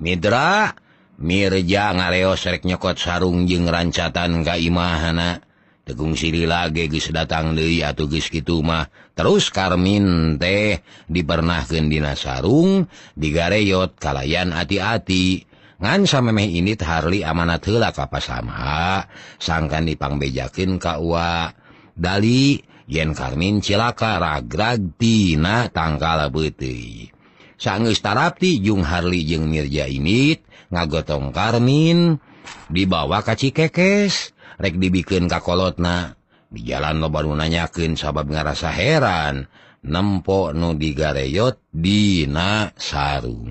[0.02, 0.74] Mitra,
[1.14, 5.38] Mirja ngaleos rek nyokot sarung jeung rancatan kaimahana.
[5.84, 8.88] Tegung siri lagi geus datang deui atuh geus kitu mah.
[9.14, 15.44] Terus Karmin teh dipernahkeun Dina sarung digareyot kalayan ati-ati.
[15.78, 19.04] Ngan samemeh ini Harli amanat heula ka sama
[19.36, 21.50] sangkan dipangbejakin Kawa
[21.92, 27.12] Dali Yen Karmin cilaka ragrag tina tangkal beuteuy.
[27.54, 32.20] Sanggeus Tarapti Jung Harli jeung Mirja Init ngagotong Karmin
[32.68, 36.14] dibawa kaci kekes rek dibikin kakolotna
[36.48, 39.50] di jalan lo baru nanyakin sabab ngerasa heran
[39.84, 43.50] nempok nu digareyot Dina sarung.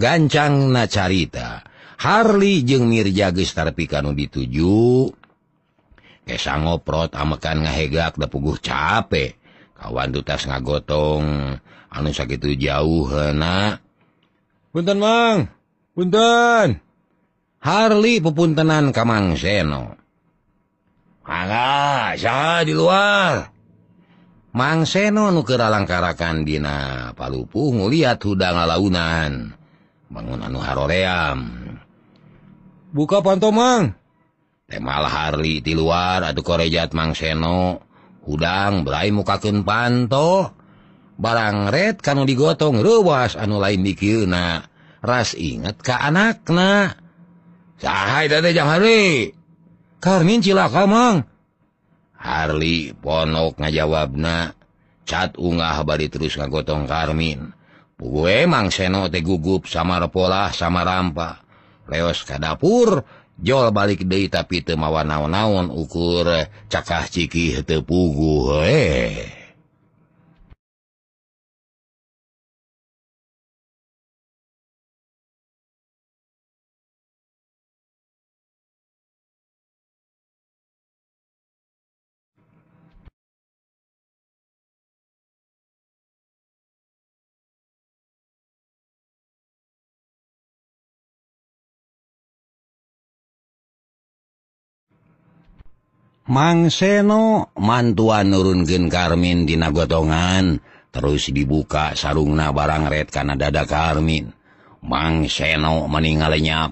[0.00, 1.60] Gancang na carita
[2.00, 5.12] Harli jeung Mirjagestarpika nu dituju.
[6.24, 9.36] Kesa ngoprot amekan ngahegak da puguh capek
[9.76, 11.56] kawan dutas ngagotong
[11.92, 13.82] anu sakit jauh hena
[14.70, 15.59] Punten Mang.
[15.94, 16.80] punten.
[17.60, 19.92] Harli pepuntenan Kamang Seno
[21.28, 22.16] Aga,
[22.64, 23.52] di luar.
[24.56, 29.54] Mang Seno nukera langkarakan Dina Palupu ngulihat hudang launan
[30.10, 31.38] bangun anu Haroream.
[32.90, 33.94] Buka pantomang
[34.66, 37.78] temal Harli di luar aduh korejat Mang Seno
[38.26, 40.56] hudang berai mukaken panto.
[41.20, 44.69] Barang red kan digotong ruas anu lain dikirna
[45.00, 46.96] ras inget ke anakna.
[50.00, 51.24] Karmin cilaka Mang.
[52.20, 54.52] Harli ponok ngajawabna
[55.08, 57.48] cat unggah bari terus ngagotong Karmin
[57.96, 61.40] Pugu Mang seno teh gugup sama pola sama rampa.
[61.88, 63.04] Leos ka dapur
[63.40, 66.28] jol balik De tapi temawa naon-naon ukur
[66.68, 69.39] cakah ciki tepugu he
[96.30, 100.62] Mangseno mantuan nurun gen Karmin dina gotongan
[100.94, 104.30] terus dibuka sarungna barang red karena dada Karmin.
[104.78, 106.70] Mangseno meninggal lenyap.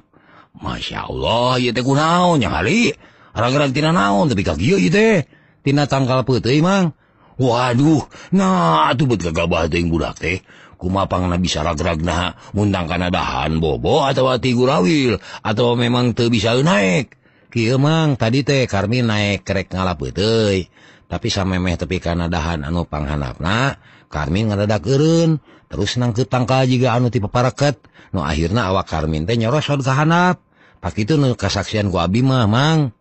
[0.62, 2.94] Masya Allah ya teh kunaonnya kali.
[3.35, 5.27] Rag-rag tina naon tapi kagieu ieu teh.
[5.66, 6.94] Tina tangkal putih mang.
[7.35, 10.38] Waduh, nah atuh buat gagabah teuing budak teh.
[10.79, 16.55] Kumapangna bisa ragrag naha mundang kana dahan bobo atau hati gurawil atau memang teu bisa
[16.55, 17.17] naik.
[17.48, 20.68] Kimang tadi teh Karmi naik kerek ngalap betul.
[21.08, 23.80] tapi samemeh tepi karena dahan anu panghanapna
[24.12, 27.80] Karmin ngeredak keun terus nang ketangka juga anu tipe paraket
[28.12, 30.40] nu no, akhirnya awak Karmin teh nyorosot kehanap
[30.78, 32.94] pak itu nu kesaksian ku abi mah mang.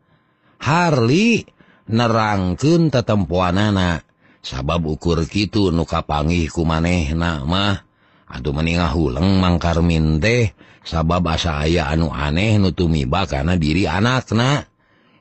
[0.58, 1.46] Harli
[1.86, 4.02] nerangkeun tetempuanana.
[4.42, 7.87] Sabab ukur kitu nu kapangih ku manehna mah.
[8.28, 10.52] Aduh meninga huleng mang Karmin teh.
[10.88, 14.64] Sabab asa aya anu aneh nutumiba karena diri anak na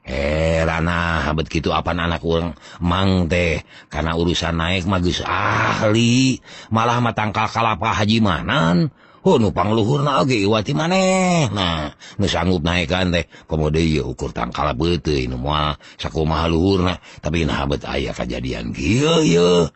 [0.07, 6.39] herana habet gitu apa anak ulang mang teh karena urusan naik magus ahli.
[6.71, 8.95] Malah matangkal kalapa hajimanan
[9.27, 11.51] oh nupang luhur na oge iwati maneh.
[11.51, 13.27] Nah nu sanggup naikkan teh.
[13.51, 16.95] Komode ieu ukur tangkal beuteuy nu moal sakumaha luhurna.
[17.19, 19.67] Tapi nah habet aya kajadian kieu ieu.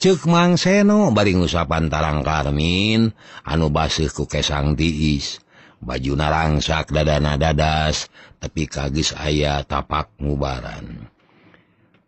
[0.00, 3.12] cek mang seno baring usapan tarang karmin.
[3.44, 5.44] Anu basih ku kesang diis.
[5.80, 8.08] Baju narangsak dadana dadas
[8.40, 11.08] tapi kagis ayah tapak mubaran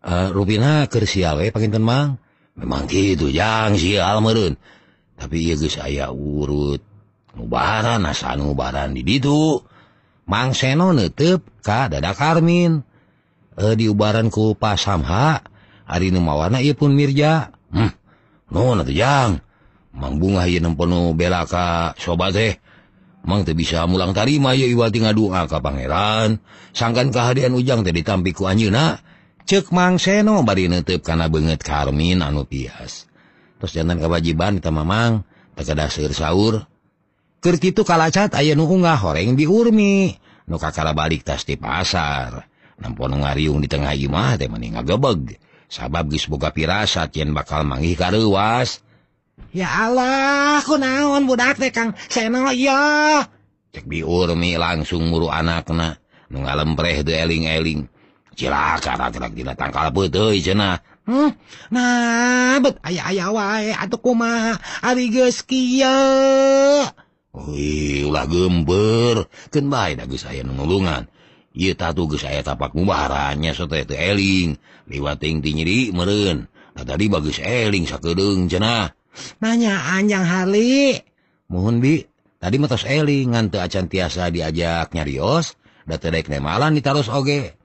[0.03, 2.19] uh, eh, Ruina kersiawe pakinten mang?
[2.53, 4.53] Memang gitu jang sial merun
[5.17, 6.83] tapi iya geus aya urut.
[7.33, 9.57] Mubaran asan mubaran di ditu.
[10.29, 12.83] Mang seno netep ka dada karmin.
[13.57, 15.41] Eh, uh, diubaranku pasamha
[15.85, 17.53] hari numawana ieu pun mirja.
[17.73, 17.91] hmm.
[18.53, 19.41] no, yang
[19.93, 22.53] mang bunga penuh belaka sobat teh.
[23.23, 26.43] Mang teh bisa mulang tarima ya iwati ngadua ka pangeran.
[26.75, 28.99] Sangkan kehadian ujang teh ditampi ku anjeuna
[29.47, 33.07] cek mang seno bari neuteup kana beungeut karmin anu pias.
[33.59, 35.23] Terus jantan kewajiban kita mamang
[35.55, 36.67] tegada seur sahur.
[37.39, 40.15] Keur kitu kalacat aya nu unggah horeng di urmi.
[40.47, 42.43] Nu kakara balik tas di pasar.
[42.75, 45.39] Nampon ngariung di tengah imah teh mending ngagebeg.
[45.73, 48.85] sabab Gisboga pirasat yen bakal mangi karuas
[49.49, 51.97] ya Allah ku naon budak teh Kang?
[52.09, 53.25] Seno iya.
[53.73, 55.97] Cek biurmi langsung muru anakna.
[56.29, 57.89] Nu ngalempreh de eling-eling.
[58.33, 60.81] Cilaka ragrak dina tangkal peuteui cenah.
[61.05, 61.35] Hmm?
[61.69, 64.57] Nah, bet aya aya wae atuh kumaha?
[64.81, 65.89] Ari geus kieu.
[67.33, 71.09] Wih, ulah gember, kan bae da geus aya nulungan.
[71.53, 74.57] tapak mubaranya itu eling.
[74.83, 78.91] Liwating dinyeri meren nah, tadi bagus eling sakung jenah
[79.39, 80.97] nanya anjang Harli.
[81.49, 81.95] Mohon Bi.
[82.43, 85.55] Tadi metos eling ngante acan tiasa diajak nyarios
[85.87, 87.55] data daik nemalan ditaruh oge.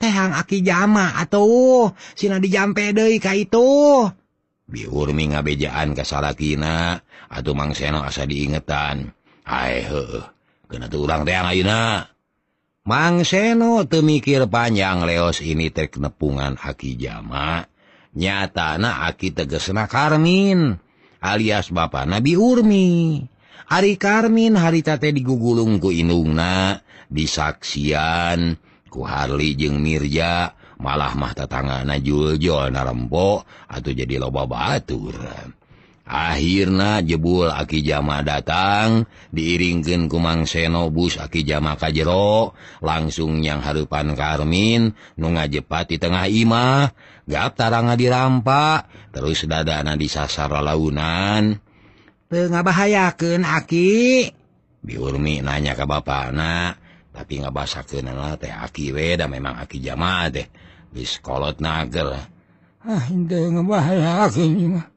[0.00, 4.06] Tehang aki jama atau Sina dijampe deh ka itu.
[4.70, 9.10] Biurmi ngabejaan kasalakina atau Mang Seno asa diingetan.
[9.42, 9.82] Hai
[10.70, 12.06] kena tulang tehang Auna
[12.90, 17.62] Mang Seno temikir panjang leos ini tek nepungan aki jama.
[18.18, 20.74] Nyatana aki tegesna Karmin
[21.22, 23.22] alias Bapak Nabi Urmi.
[23.70, 28.58] Ari Karmin haritate digugulung ku inungna disaksian.
[28.90, 30.50] Ku Harli jeung Mirja
[30.82, 35.14] malah mah tetangga Najuljol narempok atau jadi loba batur.
[36.10, 42.50] akhirnya jebul aki jama datang diiringkan kumang senobus aki jama kajjero
[42.82, 46.90] langsung yang harupan karmin nu ngajepat di tengah imah
[47.30, 51.62] gap taranga dirampak terus dadana disasar launan
[52.26, 54.26] tengah bahayaken aki?
[54.82, 56.72] Biurmi nanya ke bapak anak
[57.14, 60.50] tapi nggak basa kenal teh aki weda memang aki jama teh
[60.90, 62.18] biskolot nager
[62.82, 64.89] ah indah ngebahayakeun imah.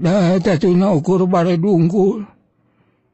[0.00, 2.24] ukur bare dungkul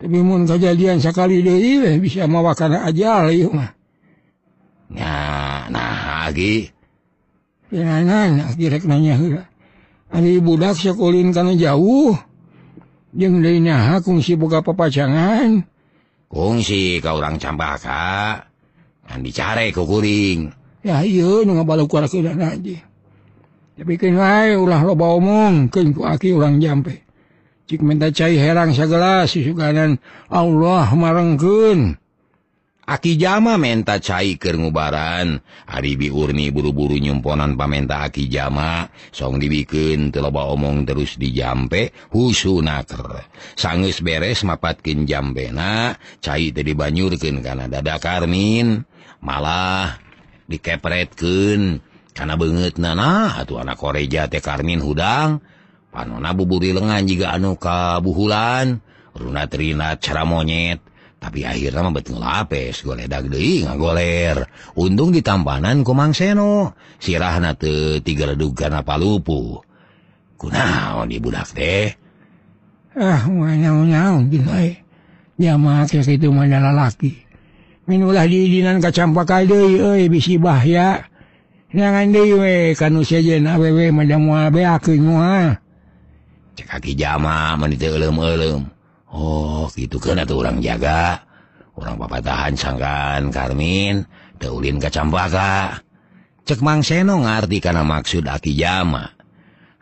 [0.03, 3.71] tapi mun kejadian sekali deui eh, eh, bisa mawakana ajal ieu mah
[4.91, 5.15] nya
[5.71, 6.73] nah lagi
[7.73, 9.41] Pirangan, kirek nanya heula.
[9.41, 9.47] Eh.
[10.13, 12.13] Ari budak sekulin kana jauh.
[13.17, 15.65] Jeung deui naha kungsi boga papacangan.
[16.29, 18.45] Kungsi ka urang campaka.
[19.09, 20.53] Kan dicare ku kuring.
[20.85, 22.77] Ya iya nu ngabaluk aja.
[23.73, 25.73] tapi lain ulah loba omong.
[25.73, 27.03] Keku aki ulang jampe.
[27.67, 29.97] Cik minta cai herang segala sisukanan
[30.29, 31.97] Allah marengkeun.
[32.83, 35.41] Aki jama menta cai ke ngubaran.
[35.71, 38.91] Aribi urni buru-buru nyumponan pamenta aki jama.
[39.15, 43.25] Song dibikin teloba omong terus di jampe husunaker
[43.57, 48.83] sangus beres mapatkin jambena cai tadi dibanyurkeun karena dada karmin
[49.23, 49.97] malah
[50.51, 55.41] dikepretken karena banget nana atau anak Korea teh Karmin hudang.
[55.93, 58.81] Panona buburi lengan jika anu kabuhulan.
[59.13, 60.81] Runa Trina cara monyet.
[61.23, 64.49] Tapi akhirnya membetul lapes goledak deui ngagoler.
[64.77, 66.77] Untung ditampanan ku Mang Seno.
[67.01, 69.61] Sirahna teu tiga redug kana palupu.
[70.37, 71.93] Kunaon di budak teh?
[72.93, 74.77] Ah nyaon-nyaon binai
[75.41, 77.25] nyama kieu itu mah lalaki.
[77.89, 81.12] Minulah diidinan kacampaka deui euy bisi bahaya
[81.73, 85.57] jangan diwe kan usiajen awewe madam wabe aku mua
[86.57, 88.63] cek kaki jama menit elem elem
[89.09, 91.25] oh gitu kan atau orang jaga?
[91.73, 94.05] Orang papa tahan sangkan Karmin.
[94.37, 95.81] Daulin kacampaka
[96.45, 99.15] cek mang seno ngarti karena maksud aki jama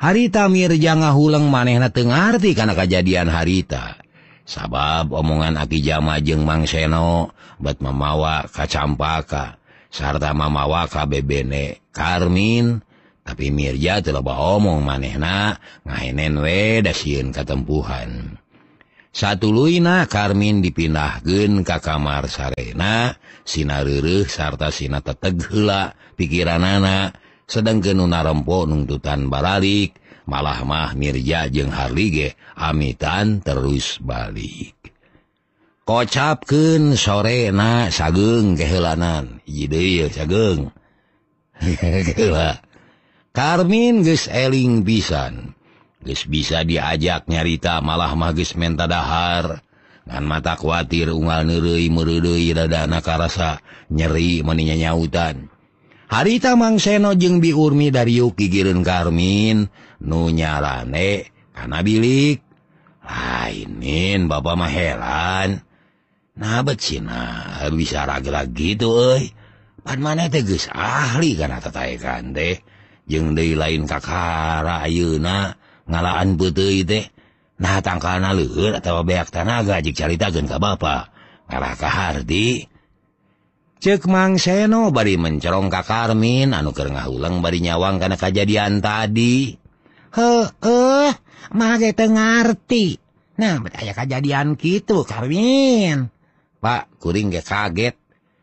[0.01, 4.01] harita mirjanga ngahuleng manehna tengarti karena kejadian harita.
[4.45, 9.60] Sabab omongan aki jama jeng mang seno buat memawa kacampaka
[9.91, 12.81] sarta mamawa kabebene Karmin.
[13.21, 18.41] Tapi Mirja telahba omong manehna ngaenen weda siun ketempuhan
[19.11, 27.19] satu Luina Karmin dipindahkeun ka kamar Sarena Sinaruru sarta sina teteg heula pikiran anak
[27.99, 29.99] nu rempo nuntutan baralik
[30.31, 34.80] malah mah Mirja jeung Harlige amitan terus balik.
[35.91, 39.43] kocapken sore na sageng kehelanan.
[40.15, 40.71] Sageng.
[43.37, 45.59] Karmin ges eling pisan.
[46.07, 49.67] Ges bisa diajak nyarita malah magis menta dahar
[50.07, 53.59] ngan mata kuatir unggal neureuy merudui rada nakarasa
[53.91, 55.51] nyeri meninya nyautan.
[56.07, 59.67] Harita Mang Seno jeung biurmi dari Yuki Giren Karmin
[60.07, 62.39] nu nyarane karena bilik.
[63.03, 65.70] Lainin Bapak Maheran
[66.41, 69.21] nah Cina bisa raga gitu
[69.85, 72.57] mana teges ahli karena tatakan deh
[73.11, 75.61] jeng de lain kakara Ayeuna
[75.91, 77.05] ngalaan putih teh.
[77.61, 81.11] Nah tangkana luhur atau beak tanaga jik caritakeun ka bapa.
[81.51, 82.65] Ngalah ka Hardi.
[83.81, 86.55] Cek Mang Seno bari mencerong ka Karmin.
[86.55, 89.59] Anu keur ngahulang bari nyawang karena kejadian tadi.
[90.15, 91.13] Heueuh
[91.53, 92.97] mah ge teu ngarti.
[93.37, 96.09] Nah aya kejadian gitu Karmin.
[96.61, 97.97] Pak kuring ge kaget.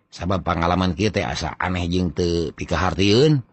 [0.09, 3.43] Sabab pengalaman kita asa aneh jeng te pikaharun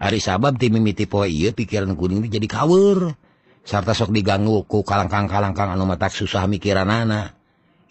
[0.00, 3.14] Ari sabab tim mimiti poe iya pikiran kuning jadi kawur
[3.62, 7.38] sarta sok diganggu ku kalangkang-kalangkang anu matak susah mikiran anak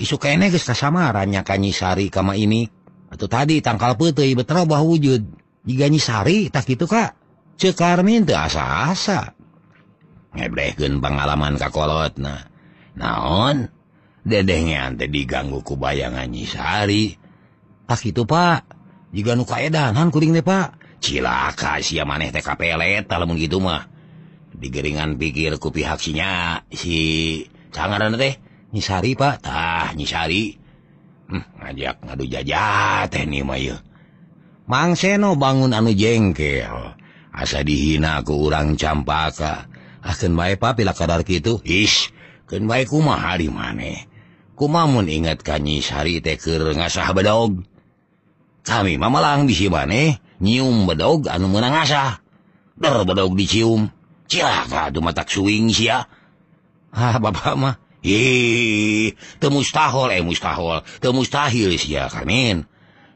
[0.02, 2.68] isu kene geus kasamaran ka nyisari kama ini
[3.14, 5.22] atau tadi tangkal putih betrobah wujud.
[5.64, 7.14] Jika nyisari tak gitu kak.
[7.62, 9.38] Cekar teu asa-asa.
[10.34, 12.42] Ngebrehkeun pengalaman kakolot nah.
[12.98, 13.70] Naon?
[14.24, 17.20] dedenya ante diganggu ku bayangan nyisari
[17.88, 20.82] ah itu pak jika nuka edangan kuring deh pak.
[20.98, 23.86] Cilaka si maneh teh kapelet lamun gitu mah.
[24.58, 28.42] Digeringan pikir ku pihak sinya si sangaran teh
[28.74, 29.46] nyisari pak.
[29.46, 30.58] Tah nyisari
[31.30, 33.60] hmm, ngajak ngadu jajah teh nih mah
[34.64, 36.98] Mang Seno bangun anu jengkel.
[37.30, 39.70] Asa dihina ku urang campaka.
[40.04, 42.12] Akan ah, baik pak pila kadar gitu ish
[42.50, 44.13] baik kuma hari maneh.
[44.54, 47.66] kumamun ingat kanyi Syari teker ngasah bedog
[48.64, 52.24] kami mamalang bisi maneh nyium bedog anu menang asah
[52.80, 53.92] berbedog dicium.
[54.24, 56.08] Cilaka tuh matak swing si ah
[56.94, 57.76] bapak mah.
[58.04, 62.68] Hi temustahol eh mustahol temustahil sia kamin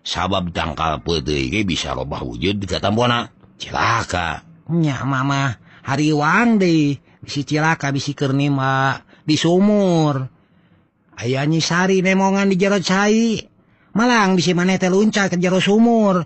[0.04, 3.32] sabab dangkal putih bisa robah wujud di tambona.
[3.58, 4.44] Cilaka.
[4.70, 5.58] Nya mama.
[5.88, 7.00] Hariwang deh.
[7.24, 10.37] Bisi cilaka bisi kernima di sumur
[11.18, 13.42] aya nyisari nemongan di jero cai.
[13.98, 16.22] Malang bisi manete lunca ke jero sumur.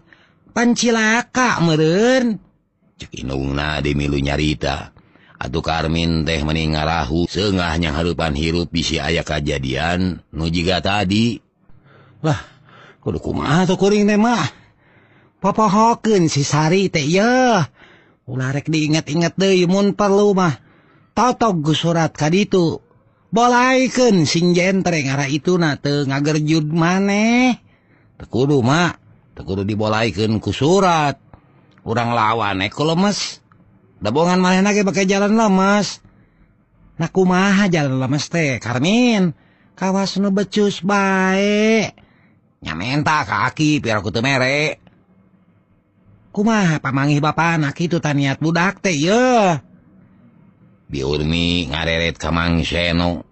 [0.52, 2.52] Pancilaka meren
[3.00, 4.94] cekinungna dimilu nyarita.
[5.42, 11.42] Aduh Karmin teh meninga rahu sengahnya harupan hirup bisi ayah kejadian nu jika tadi.
[12.22, 12.38] Lah
[13.02, 14.46] kudu kumaha tuh kuring teh mah?
[15.42, 17.66] Popohokeun si Sari teh ya.
[18.30, 20.62] Ulah rek diinget-inget deui mun perlu mah.
[21.18, 22.91] Totog surat ka ditu
[23.32, 27.58] balaken sing jentre terengara itu na te ngagerjud maneh.
[28.20, 29.02] Tekudu mak
[29.34, 31.18] tekudu dibolaikan ku surat.
[31.82, 33.42] Urang lawan eh, eko lemes.
[33.98, 36.04] Dabongan maneh nage pakai jalan lemes.
[37.02, 39.34] Naku maha jalan lemes teh Karmin?
[39.74, 42.12] Kawas nu becus baik
[42.62, 44.78] nyamenta kaki biar aku teu mere.
[46.32, 49.60] Kumaha pamangih bapak anak itu taniat budak teh yeuh.
[50.92, 53.24] biurmi ngareret kamang seno.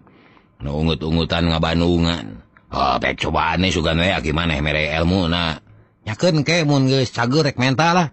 [0.60, 2.36] Nungut-ungutan ngabanungan
[2.68, 5.28] Bandungan oh, cobaan nih sugan ya gimana mere ilmu?
[5.32, 5.56] Na
[6.04, 8.08] nyakan ke mun geus cager rek mental lah.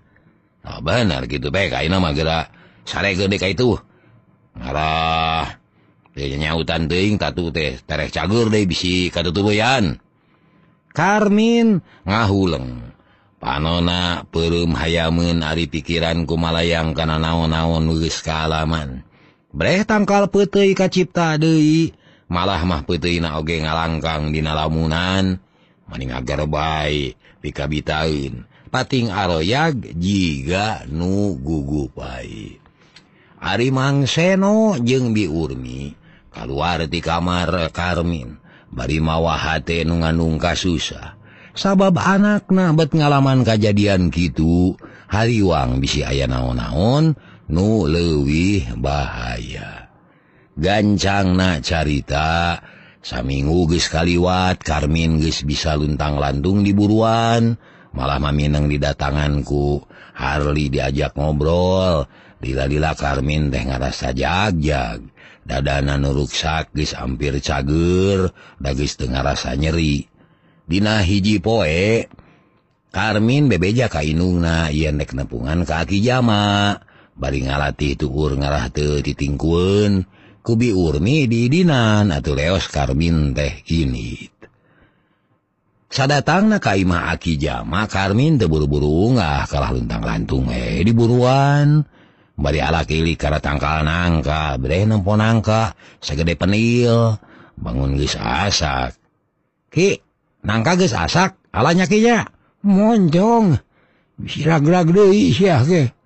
[0.67, 2.47] Oh, bener gitu pek ayeuna mah geura
[2.87, 3.75] sare gede ka itu.
[4.55, 5.59] Ngarah
[6.15, 9.99] teh nyautan teuing tatu teh terek cager deui bisi katutubeyan
[10.95, 12.95] Karmin ngahuleng.
[13.37, 19.05] Panona perum hayamun ari pikiran kumalayang kana naon-naon geus kaalaman
[19.53, 21.91] breh tangkal putih kacipta Dei
[22.27, 25.39] malah mah putih naoge ngalangkang dina lamunan
[25.87, 27.15] maning agar baik
[28.67, 32.59] pating aroyag jiga nu gugupai
[33.37, 35.93] Ari mang seno jeung biurmi
[36.33, 38.33] keluar di kamar Karmin.
[38.73, 41.13] Bari mawa hate nu ngandung susah.
[41.53, 44.77] Sabab anak nabet ngalaman kejadian gitu
[45.09, 47.17] hariwang bisi aya naon-naon
[47.51, 49.87] nu lewih bahaya.
[50.57, 52.57] Gancang na carita
[53.05, 57.53] saminggu ge kaliwat Karmin guys bisa luntang landung di buruan
[57.93, 59.85] malah maminang didatanganku
[60.17, 62.09] Harli diajak ngobrol
[62.41, 65.13] lila-lila Karmin teh ngarasa jagjag.
[65.47, 70.03] Dadana nuruksak guys hampir cager dagis tengah rasa nyeri.
[70.67, 72.03] Dina hiji poe
[72.91, 76.81] Karmin bebeja kainuna yen nek nepungan kaki jama.
[77.17, 80.05] bari ngalatih tukur ngarah te titingkuen
[80.45, 84.29] kubi urni didinan atau leos karmin teh ini
[85.89, 91.83] sadatang na imah aki jama karmin teburu-buru unggah kalah luntang lantung eh diburuan
[92.37, 97.17] bari ala kili kara tangkal nangka breh nempo nangka segede penil
[97.57, 98.93] bangun geus asak.
[99.73, 99.97] Ki
[100.45, 102.29] nangka geus asak alanya kinya
[102.61, 103.57] moncong
[104.21, 105.96] sirag-rag deui sia ke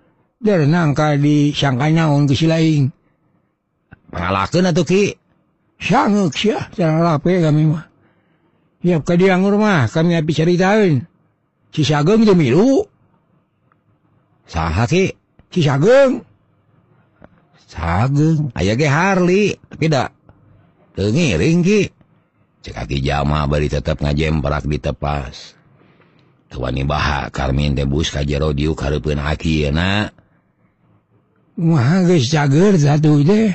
[0.41, 2.89] nangka disangka naon ke lain
[4.11, 4.29] ah,
[9.53, 11.05] rumah kami habis ceritain.
[11.71, 12.83] Cisageng jemilu
[14.43, 15.15] sahaki
[15.47, 15.63] si
[17.71, 20.11] Sageng aya ge Harli teu
[20.91, 21.87] tengiring ki
[22.59, 25.55] cek aki jama bari tetap ngajem perak ditepas
[26.51, 30.11] tuan ibaha Karmin tebus kajero diuk hareupkeun akieuna
[32.17, 33.53] jager satu deh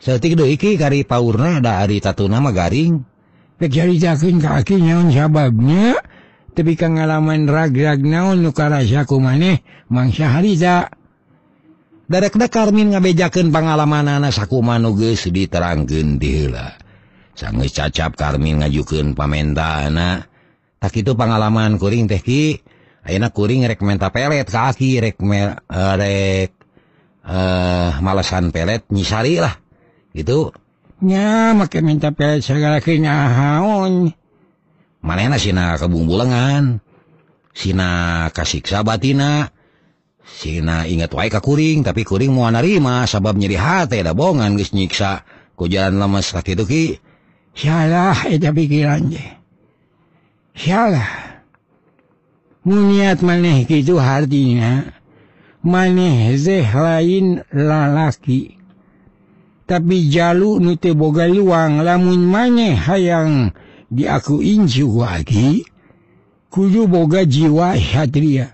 [0.00, 3.04] detik iki kari paurna ari tatuna nama garing.
[3.60, 6.00] Terjadi jakin kaki nyaon sababnya
[6.56, 9.60] tapi pengalaman ragrag naon nukaraku maneh
[9.92, 10.88] mangsyahariza
[12.08, 16.72] darekna Karmin ngabejaken pengalaman anak saku manuges diteranggen dila
[17.36, 20.28] Sanggeus cacap Karmin ngajukan pamenta anak
[20.80, 22.64] tak itu pengalaman kuring tehki
[23.04, 26.59] enak kuring rek menta pelet kaki rek me, uh, rek
[27.24, 29.56] eh malasan pelet nyisari lah.
[30.12, 30.52] Gitu.
[31.00, 34.12] Nya make minta pelet segalaon
[35.00, 36.80] manehna Sina kebungbulangan
[37.56, 37.90] Sina
[38.30, 39.48] kasiksa batina
[40.20, 45.26] Sina ingat ka kuring tapi kuring mau narima sabab nyeri hate da bongan geus nyiksa
[45.58, 46.84] ku jalan lemes sakitu ki
[47.56, 49.26] salah eta pikiran je
[50.54, 51.40] salah
[52.62, 54.94] muniat maneh gitu hatinya
[55.64, 58.56] manehzeh lain lalaki.
[59.68, 63.54] Tapi jalu nute boga luang lamun maneh hayang
[63.86, 65.62] diaku inju lagi
[66.50, 68.50] kudu boga jiwa satria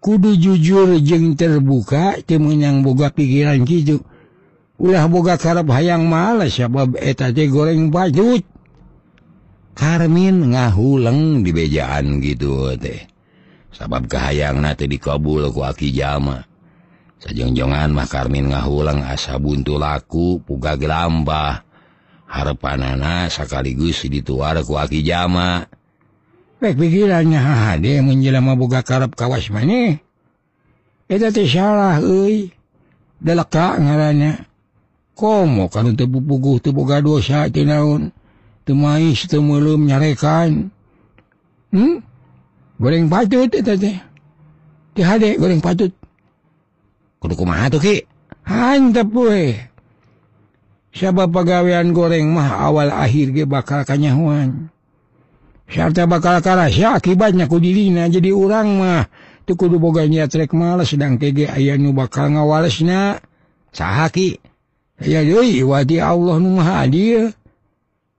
[0.00, 4.00] kudu jujur jeng terbuka temenyang boga pikiran gitu
[4.80, 8.40] ulah boga karep hayang malas sabab eta teh goreng bajut
[9.76, 13.04] Karmin ngahuleng di bejaan gitu teh.
[13.76, 16.48] sabab kehaang nanti dikabul ku aki jama.
[17.20, 21.64] Sejengjongan makarmin ngahulang asa buntu laku puga gelambah.
[22.26, 25.68] Harepan anak sekaligus dituar kuki jama.
[26.56, 30.00] Baik pikirannya hade menjelama buka karep kawas maneh
[31.06, 32.50] Eta teh salah euy.
[33.20, 34.56] Deleka ngaranna.
[35.16, 38.12] komo kan teu pupuguh teu boga dosa teu naon?
[38.68, 40.68] Teu mais teu meuleum nyarekan.
[41.72, 42.04] Hmm?
[42.76, 43.48] goreng patut
[44.96, 45.92] tihade goreng patut.
[47.20, 47.96] Kudu kumaha tuh ki.
[48.46, 49.58] Hantep we
[50.94, 54.70] sabab pegaweian goreng mah awal akhir ge bakal kanyahuan.
[55.66, 59.10] Sarta bakal karasya akibatnya ku dilina jadi urang mah
[59.42, 60.94] teu kudu boga niat rek males.
[60.94, 63.18] Sedang kege aya nu bakal ngawalesna
[63.74, 64.38] sahaki
[65.02, 67.34] ya deui wadi Allah nu maha adil.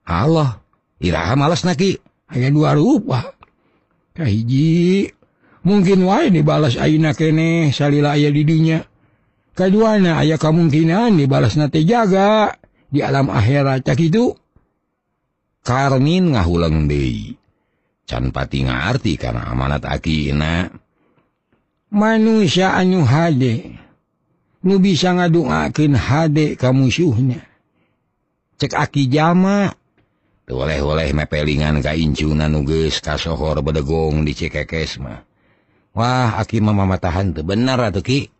[0.04, 0.60] Allah
[1.00, 1.96] iraha males naki
[2.28, 3.37] aya dua rupa.
[4.18, 5.14] kahiji
[5.62, 8.82] mungkin wa dibalas Aina kene salila aya didinya
[9.54, 12.58] kaduana aya kemungkinan dibalas nate jaga
[12.90, 13.86] di alam akhirat.
[13.86, 14.34] Cak itu?
[15.68, 16.88] Ngahuleng ngahulang
[18.08, 20.64] can pati ngarti karena amanat Akina.
[21.92, 23.76] Manusia anu hade.
[24.64, 27.48] Nu bisa ngadungakin hade kamu musuhnya
[28.58, 29.70] cek aki jama
[30.48, 35.28] oleh-oleh mepelingan ka incunan nuges kasohor bedegong di Ckesma
[35.98, 38.30] Wah aki mah mamatahan tuh bener Ki.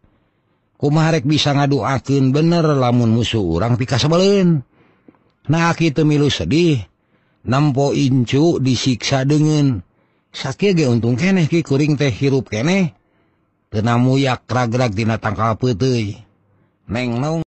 [0.79, 4.63] Kumarek bisa ngaduakin bener lamun musuh urang pika sebelin
[5.51, 6.79] nah aki temilu sedih.
[7.49, 9.81] Nampo incu disiksa dengan
[10.31, 12.95] sakit ge untung keneh Ki kuring teh hirup keneh.
[13.75, 16.15] Tenamu yak ragrag dina tangkal putih
[16.87, 17.48] neng naung